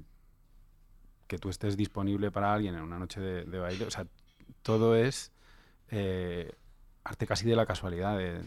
[1.27, 4.07] que tú estés disponible para alguien en una noche de, de baile, o sea,
[4.63, 5.31] todo es
[5.89, 6.51] eh,
[7.03, 8.17] arte casi de la casualidad.
[8.17, 8.41] de-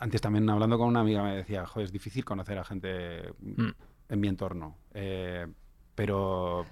[0.00, 3.70] antes también hablando con una amiga me decía, joder, es difícil conocer a gente Mm.
[4.10, 5.48] en mi entorno, eh,
[5.96, 6.64] pero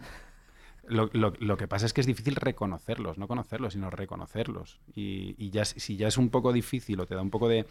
[0.87, 4.79] lo, lo- lo que pasa es que es difícil reconocerlos, no conocerlos, sino reconocerlos.
[4.95, 7.67] Y, y ya, si ya es un poco difícil o te da un poco de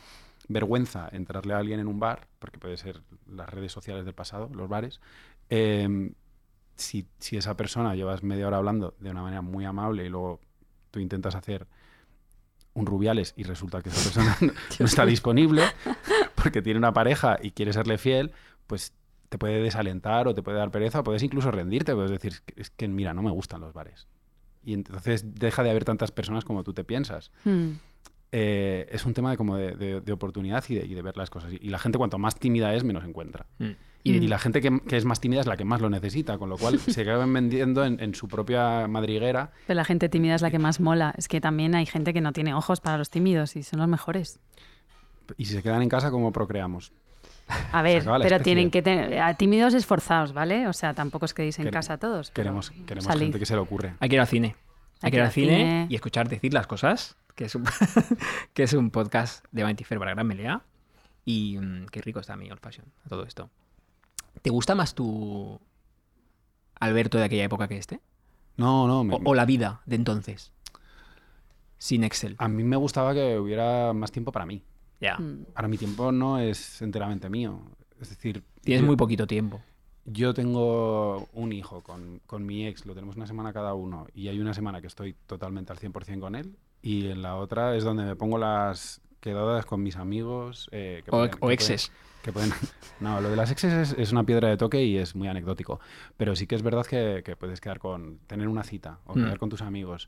[0.47, 4.49] vergüenza entrarle a alguien en un bar, porque puede ser las redes sociales del pasado,
[4.53, 5.01] los bares,
[5.49, 6.11] eh,
[6.75, 10.41] si, si esa persona llevas media hora hablando de una manera muy amable y luego
[10.91, 11.67] tú intentas hacer
[12.73, 15.63] un rubiales y resulta que esa persona no, no está disponible
[16.35, 18.31] porque tiene una pareja y quiere serle fiel,
[18.67, 18.93] pues
[19.29, 22.69] te puede desalentar o te puede dar pereza o puedes incluso rendirte, puedes decir, es
[22.69, 24.07] que mira, no me gustan los bares.
[24.63, 27.31] Y entonces deja de haber tantas personas como tú te piensas.
[27.43, 27.73] Hmm.
[28.32, 31.15] Eh, es un tema de, como de, de- de oportunidad y de, y de ver
[31.17, 31.51] las cosas.
[31.53, 33.45] Y la gente cuanto más tímida es, menos encuentra.
[33.59, 33.69] Mm.
[34.03, 34.23] Y, Mm.
[34.23, 36.49] y la gente que, que es más tímida es la que más lo necesita, con
[36.49, 39.51] lo cual se acaban vendiendo en, en su propia madriguera.
[39.67, 41.13] Pero la gente tímida es la que más mola.
[41.17, 43.88] Es que también hay gente que no tiene ojos para los tímidos y son los
[43.88, 44.39] mejores.
[45.38, 46.91] Y si se quedan en casa, ¿cómo procreamos?
[47.71, 48.39] A ver, pero especie.
[48.43, 50.67] tienen que tener a tímidos esforzados, ¿vale?
[50.67, 52.30] O sea, tampoco os quedéis en Quere- casa todos.
[52.32, 53.93] Queremos, queremos gente que se le ocurre.
[53.99, 54.55] Hay que ir al cine.
[55.01, 57.63] Hay, que ir al cine, y escuchar decir las cosas, que es un,
[58.53, 60.63] que es un podcast de Vanity para Gran Melea.
[61.25, 63.49] Y mm, qué rico está mi old fashion a todo esto.
[64.41, 65.59] ¿Te gusta más tu
[66.79, 67.99] Alberto de aquella época que este?
[68.57, 70.51] No, no, me- O, o la vida de entonces?
[71.77, 72.36] Sin Excel.
[72.38, 74.63] a mí me gustaba que hubiera más tiempo para mí.
[75.01, 75.17] Ya.
[75.17, 75.45] Mm.
[75.55, 77.59] Ahora mi tiempo no es enteramente mío.
[77.99, 79.61] Es decir, Tienes yo, muy poquito tiempo.
[80.05, 84.27] yo tengo un hijo con, con mi ex, lo tenemos una semana cada uno, y
[84.29, 86.55] hay una semana que estoy totalmente al 100% con él,
[86.86, 90.69] y en la otra es donde me pongo las quedadas con mis amigos.
[90.71, 91.91] eh, que O, pueden- que o pueden- exes.
[92.23, 92.51] que pueden-
[92.99, 95.79] No, lo de las exes es, es una piedra de toque y es muy anecdótico.
[96.15, 98.19] Pero sí que es verdad que, que puedes quedar con.
[98.27, 99.23] tener una cita o Mm.
[99.23, 100.07] quedar con tus amigos.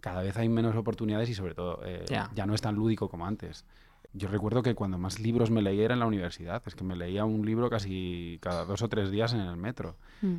[0.00, 2.30] Cada vez hay menos oportunidades y sobre todo eh, Ya.
[2.34, 3.64] ya no es tan lúdico como antes.
[4.12, 6.62] Yo recuerdo que cuando más libros me leía era en la universidad.
[6.64, 9.96] Es que me leía un libro casi cada dos o tres días en el metro.
[10.22, 10.36] Mm.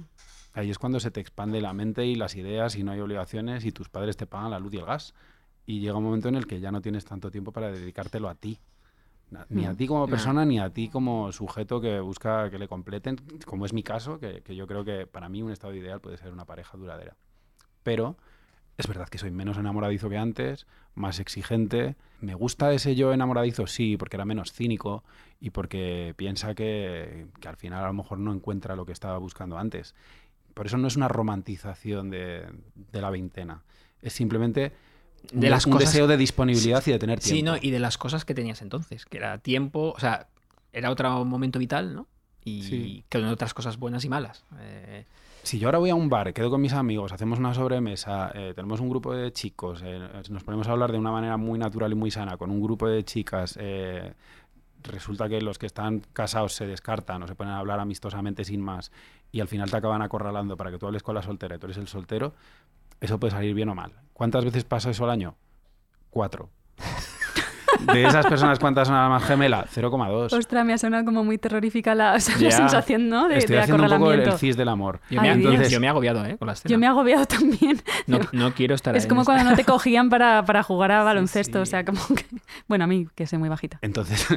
[0.53, 3.65] Ahí es cuando se te expande la mente y las ideas y no hay obligaciones
[3.65, 5.13] y tus padres te pagan la luz y el gas.
[5.69, 8.33] Y llega un momento en el que ya no tienes tanto tiempo para dedicártelo a
[8.33, 8.57] ti.
[9.49, 9.75] Ni a Mm.
[9.75, 13.73] ti como persona, ni a ti como sujeto que busca que le completen, como es
[13.73, 16.45] mi caso, que, que yo creo que para mí un estado ideal puede ser una
[16.45, 17.15] pareja duradera.
[17.83, 18.17] Pero
[18.79, 20.65] es verdad que soy menos enamoradizo que antes,
[20.95, 21.95] más exigente.
[22.19, 25.03] Me gusta ese yo enamoradizo, sí, porque era menos cínico
[25.39, 29.19] y porque piensa que, que al final a lo mejor no encuentra lo que estaba
[29.19, 29.93] buscando antes.
[30.55, 32.47] Por eso no es una romantización de,
[32.91, 33.61] de la veintena.
[34.01, 34.71] Es simplemente
[35.31, 37.35] De las un cosas- deseo de disponibilidad y de tener tiempo.
[37.37, 37.55] Sí, ¿no?
[37.61, 40.27] Y de las cosas que tenías entonces, que era tiempo, o sea,
[40.73, 42.07] era otro momento vital, ¿no?
[42.45, 43.03] Y Sí.
[43.09, 44.43] que eran otras cosas buenas y malas.
[44.59, 45.05] Eh,
[45.43, 48.51] Si yo ahora voy a un bar, quedo con mis amigos, hacemos una sobremesa, eh,
[48.55, 49.97] tenemos un grupo de chicos, eh,
[50.29, 52.87] nos ponemos a hablar de una manera muy natural y muy sana con un grupo
[52.89, 53.57] de chicas,
[54.83, 58.61] resulta que los que están casados se descartan o se ponen a hablar amistosamente sin
[58.61, 58.91] más
[59.31, 61.67] y al final te acaban acorralando para que tú hables con la soltera y tú
[61.67, 62.33] eres el soltero,
[63.01, 63.91] eso puede salir bien o mal.
[64.19, 65.37] ¿Cuántas veces pasa eso al año?
[66.09, 66.49] Cuatro.
[67.93, 69.65] De esas personas, ¿cuántas son almas gemela?
[69.73, 70.33] 0,2.
[70.37, 72.51] Ostras, me ha sonado como muy terrorífica la, o sea, la Ya.
[72.51, 73.29] sensación, ¿no?
[73.29, 74.99] De, Estoy de haciendo un poco el, cis del amor.
[75.09, 75.69] Yo, me, Ay, he- Dios.
[75.69, 76.37] yo me he agobiado, ¿eh?
[76.37, 76.69] Con la escena.
[76.69, 77.81] Yo me he agobiado también.
[78.07, 81.03] no, no quiero estar Es como esta- cuando no te cogían para, para jugar a
[81.05, 81.61] baloncesto, sí.
[81.61, 82.25] o sea, como que...
[82.67, 83.79] Bueno, a mí, que soy muy bajita.
[83.81, 84.27] Entonces,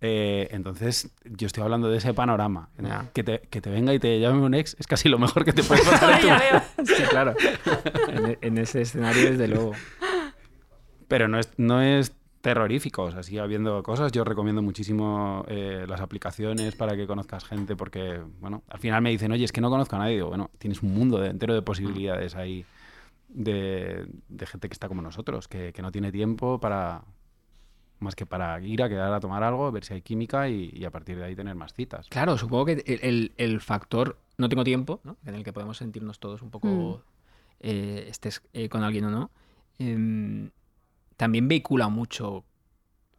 [0.00, 2.68] eh, entonces yo estoy hablando de ese panorama.
[3.12, 5.52] Que, te, que te venga y te llame un ex es casi lo mejor que
[5.52, 6.94] te puede pasar en tu.
[6.94, 7.34] Sí, claro.
[8.08, 9.72] En, en ese escenario, desde luego.
[11.08, 14.12] Pero no es, no es terrorífico, o sea, sigue habiendo cosas.
[14.12, 19.10] Yo recomiendo muchísimo eh, las aplicaciones para que conozcas gente, porque, bueno, al final me
[19.10, 20.14] dicen, oye, es que no conozco a nadie.
[20.16, 22.64] Digo, bueno, tienes un mundo de- entero de posibilidades ahí
[23.28, 27.02] de, de gente que está como nosotros, que, que no tiene tiempo para
[28.00, 30.84] más que para ir a quedar a tomar algo, ver si hay química y, y
[30.84, 32.08] a partir de ahí tener más citas.
[32.08, 35.16] Claro, supongo que el, el- factor no tengo tiempo, ¿no?
[35.26, 37.02] en el que podemos sentirnos todos un poco, Mm.
[37.60, 39.30] eh, estés eh, con alguien o no,
[39.78, 40.50] em,
[41.16, 42.44] también vehicula mucho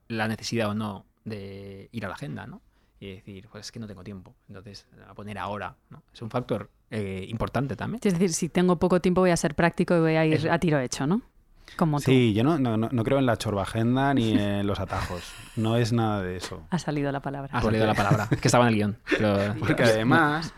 [0.08, 2.62] la necesidad o no de ir a la agenda, ¿no?
[3.02, 6.04] Y decir, pues es que no tengo tiempo, entonces a poner ahora, ¿no?
[6.14, 8.02] Es un factor eh, importante también.
[8.04, 10.52] Es decir, si tengo poco tiempo voy a ser práctico y voy a ir Eso.
[10.52, 11.22] a tiro hecho, ¿no?
[11.78, 12.06] Como tú.
[12.06, 15.24] Sí, yo no, no, no- creo en la chorbagenda ni en los atajos.
[15.56, 16.66] No es nada de eso.
[16.70, 17.50] Ha salido la palabra.
[17.58, 18.98] Ha salido la palabra, es que estaba en el guion.
[19.10, 20.54] pero- Porque además,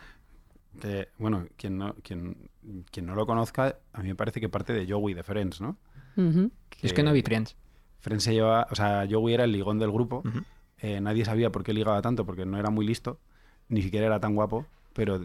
[0.79, 2.49] que, bueno, quien no, quien,
[2.91, 5.77] quien no lo conozca, a mí me parece que parte de Joey de Friends, ¿no?
[6.81, 7.55] Es que no vi Friends.
[7.99, 10.23] Friends se lleva, o sea, Joey era el ligón del grupo.
[10.79, 13.19] Eh, nadie sabía por qué ligaba tanto, porque no era muy listo,
[13.69, 15.21] ni siquiera era tan guapo, pero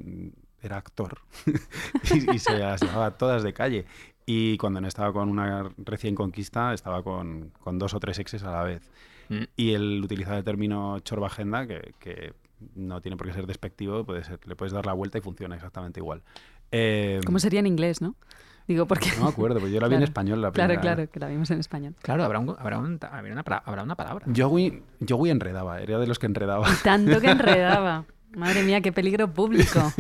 [0.63, 1.19] era actor.
[2.15, 3.87] y, y se las llevaba todas de calle.
[4.27, 8.43] Y cuando no estaba con una recién conquista, estaba con, con dos o tres exes
[8.43, 8.83] a la vez.
[9.29, 9.43] Mm.
[9.57, 12.35] Y él utilizaba el término chorbagenda, que, que
[12.75, 15.55] no tiene por qué ser despectivo, puede ser, le puedes dar la vuelta y funciona
[15.55, 16.23] exactamente igual.
[16.73, 18.17] Eh, ¿Cómo sería en inglés, no?
[18.67, 19.11] Digo, porque...
[19.17, 20.11] no me acuerdo, pues yo la vi en Claro.
[20.11, 20.95] español la Claro, primera.
[20.97, 21.95] claro, que la vimos en español.
[22.03, 24.27] Claro, habrá, un, habrá, un- habrá una, habrá una palabra.
[24.37, 26.67] Joey, Joey enredaba, era de los que enredaba.
[26.83, 28.05] Tanto que enredaba.
[28.37, 29.93] Madre mía, qué peligro público.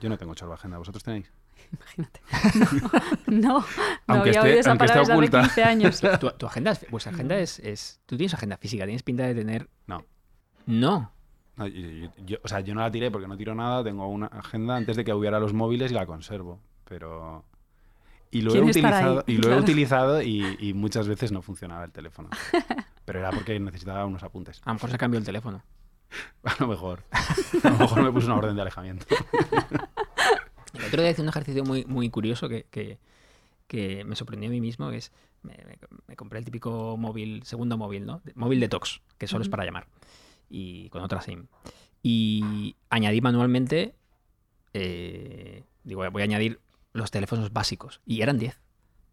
[0.00, 1.32] Yo no tengo chorbagenda, ¿vosotros tenéis?
[1.76, 2.20] Imagínate.
[3.26, 3.64] No, no, no
[4.06, 5.40] Aunque había esté- oído esa aunque esté palabra desde hace oculta.
[5.42, 6.00] 15 años.
[6.20, 9.34] Tu, tu agenda, es- vuestra agenda es, es- Tú tienes agenda física, tienes pinta de
[9.34, 9.68] tener.
[9.86, 10.04] No.
[10.66, 11.12] No.
[11.56, 14.06] No, yo, yo- yo- o sea, yo no la tiré porque no tiro nada, tengo
[14.08, 17.44] una agenda antes de que hubiera los móviles y la conservo, pero...
[18.30, 19.04] Y lo he ¿Quién estará ahí?
[19.04, 22.30] utilizado, y, lo he utilizado y, y muchas veces no funcionaba el teléfono.
[23.04, 24.60] Pero era porque necesitaba unos apuntes.
[24.64, 25.62] A lo mejor se cambió el teléfono.
[26.42, 27.04] A lo mejor.
[27.62, 29.06] A lo mejor me puse una orden de alejamiento.
[30.74, 32.98] El otro día hice un ejercicio muy, muy curioso que, que-
[33.66, 35.10] que me sorprendió a mí mismo, que es,
[35.42, 38.20] me, me- me compré el típico móvil, segundo móvil, ¿no?
[38.34, 39.86] Móvil detox, que solo es para llamar,
[40.50, 41.46] y con otra SIM.
[42.02, 43.94] Y añadí manualmente,
[44.74, 46.60] eh, digo, voy a añadir
[46.92, 48.60] los teléfonos básicos, y eran 10.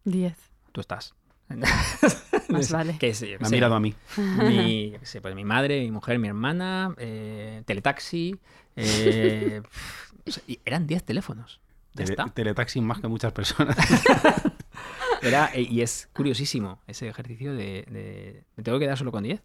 [0.04, 0.36] 10.
[0.72, 1.14] Tú estás.
[2.48, 2.96] Más vale.
[2.98, 3.94] Que es, Me ha mirado a mí.
[4.16, 8.36] mi, sé, pues mi madre, mi mujer, mi hermana, eh, teletaxi.
[8.76, 9.62] eh,
[10.26, 11.60] o sea, y eran 10 teléfonos.
[11.94, 12.24] Ya Tele- está.
[12.32, 13.76] teletaxi más que muchas personas.
[15.22, 19.22] Era, eh, y es curiosísimo ese ejercicio de, de- me tengo que quedar solo con
[19.22, 19.40] 10.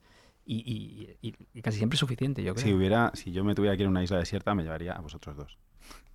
[0.46, 0.56] Y,
[1.22, 2.66] y- y- y casi siempre es suficiente, yo creo.
[2.66, 5.02] Si hubiera, si yo me tuviera que ir a una isla desierta, me llevaría a
[5.02, 5.58] vosotros dos.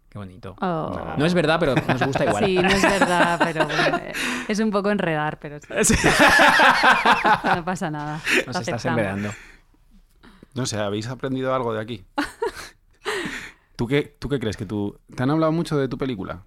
[0.09, 0.57] Qué bonito.
[0.61, 1.15] Oh.
[1.19, 2.45] No es verdad, pero nos gusta igual.
[2.45, 4.01] Sí, no es verdad, pero bueno,
[4.49, 5.95] es un poco enredar, pero sí.
[7.57, 8.21] no pasa nada.
[8.47, 9.31] Nos estás enredando.
[10.55, 12.05] No sé, ¿habéis aprendido algo de aquí?
[13.77, 14.57] ¿Tú qué, ¿Tú qué crees?
[14.57, 16.45] que tú ¿Te han hablado mucho de tu película?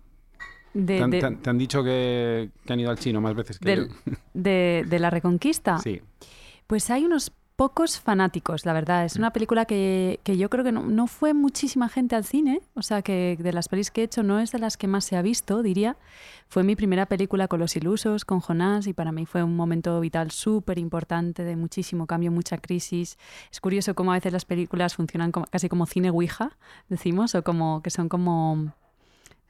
[0.73, 3.21] De, ¿Te han, de- te han- te han dicho que, que han ido al chino
[3.21, 3.95] más veces que del- yo?
[4.33, 5.79] de- de la Reconquista.
[5.79, 6.01] Sí.
[6.67, 9.05] Pues hay unos pocos fanáticos, la verdad.
[9.05, 12.61] Es una película que, que yo creo que no, no fue muchísima gente al cine.
[12.73, 15.05] O sea, que de las pelis que he hecho no es de las que más
[15.05, 15.95] se ha visto, diría.
[16.47, 19.99] Fue mi primera película con Los Ilusos, con Jonás, y para mí fue un momento
[19.99, 23.17] vital súper importante, de muchísimo cambio, mucha crisis.
[23.51, 26.57] Es curioso cómo a veces las películas funcionan como- casi como cine Ouija,
[26.89, 28.73] decimos, o como que son como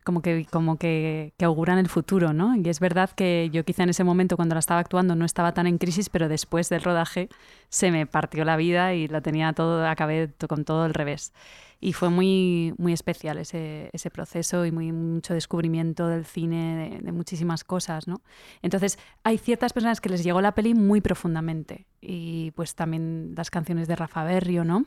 [0.06, 2.56] como que, como que, auguran el futuro, ¿no?
[2.56, 5.54] Y es verdad que yo quizá en ese momento cuando la estaba actuando no estaba
[5.54, 7.28] tan en crisis, pero después del rodaje
[7.70, 11.34] se me partió la vida y la tenía todo, acabé con todo el revés.
[11.82, 17.00] Y fue muy, muy especial ese, ese proceso y muy, mucho descubrimiento del cine, de,
[17.04, 18.22] de muchísimas cosas, ¿no?
[18.62, 21.88] Entonces, hay ciertas personas que les llegó la peli muy profundamente.
[22.00, 24.86] Y pues también las canciones de Rafa Berrio, ¿no?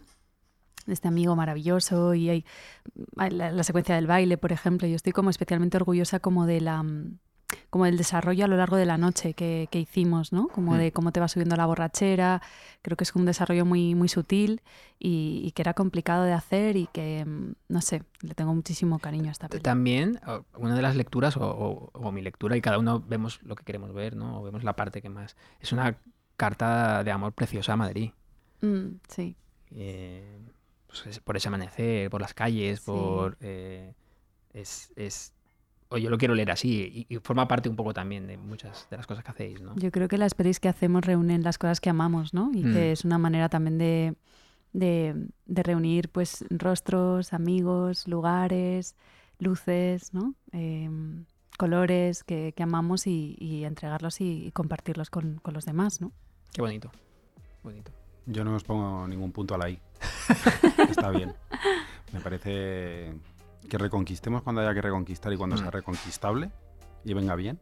[0.93, 2.45] Este amigo maravilloso y hay,
[3.31, 4.87] la, la secuencia del baile, por ejemplo.
[4.89, 7.19] Yo estoy como especialmente orgullosa como de la mm,
[7.71, 10.49] como del desarrollo a lo largo de la noche que, que hicimos, ¿no?
[10.49, 10.79] Como Mm.
[10.79, 12.43] de cómo te va subiendo la borrachera.
[12.83, 14.61] Creo que es un desarrollo muy, muy sutil
[14.99, 18.99] y, y que era complicado de hacer y que, mm, no sé, le tengo muchísimo
[18.99, 19.71] cariño a esta película.
[19.71, 20.21] También,
[20.59, 23.65] una de las lecturas, o, o- o mi lectura, y cada uno vemos lo que
[23.65, 24.41] queremos ver, ¿no?
[24.41, 25.35] O vemos la parte que más.
[25.61, 25.97] Es una
[26.37, 28.11] carta de amor preciosa a Madrid.
[28.61, 29.37] Mm, sí.
[29.71, 30.39] Eh,
[30.89, 32.87] pues es por ese amanecer, por las calles, Sí.
[32.87, 33.37] por.
[33.41, 33.95] eh,
[34.53, 34.93] es.
[34.97, 35.33] es
[35.91, 38.87] o yo lo quiero leer así, y, y forma parte un poco también de muchas
[38.91, 39.75] de las cosas que hacéis, ¿no?
[39.77, 42.51] Yo creo que las pelis que hacemos reúnen las cosas que amamos, ¿no?
[42.53, 42.73] Y Mm.
[42.75, 44.15] que es una manera también de,
[44.75, 45.15] de,
[45.47, 48.97] de reunir pues rostros, amigos, lugares,
[49.39, 50.35] luces, ¿no?
[50.53, 51.25] Em,
[51.57, 56.13] colores que, que amamos y, y entregarlos y, y compartirlos con, con los demás, ¿no?
[56.53, 56.91] Qué bonito.
[57.63, 57.93] Bonito.
[58.31, 59.81] Yo no os pongo ningún punto a la I.
[60.91, 61.35] Está bien.
[62.13, 63.15] Me parece
[63.69, 65.59] que reconquistemos cuando haya que reconquistar y cuando Mm.
[65.61, 66.51] sea reconquistable
[67.05, 67.59] y venga bien.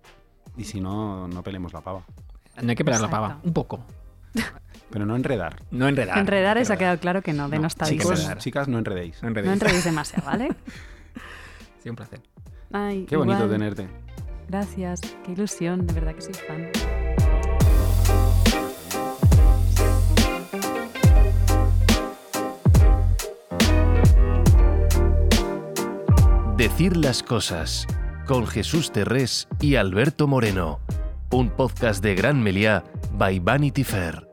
[0.57, 2.03] Y si no, no pelemos la pava.
[2.63, 3.81] No hay que pelar la pava, un poco.
[4.91, 5.63] Pero no enredar.
[5.71, 6.19] No enredar.
[6.19, 9.17] Enredar no es ha quedado claro que no, de No, chicos, chicas, no enredéis.
[9.23, 9.53] No No enredéis.
[9.55, 10.49] enredéis demasiado, ¿vale?
[11.83, 12.21] Sí, un placer.
[12.73, 13.89] Ay, Qué bonito tenerte.
[14.49, 17.26] Gracias, qué ilusión, de verdad que soy fan.
[26.67, 27.87] Decir las cosas
[28.27, 30.81] con Jesús Terrés y Alberto Moreno.
[31.31, 34.29] Un podcast de Gran Meliá by Vanity Fair.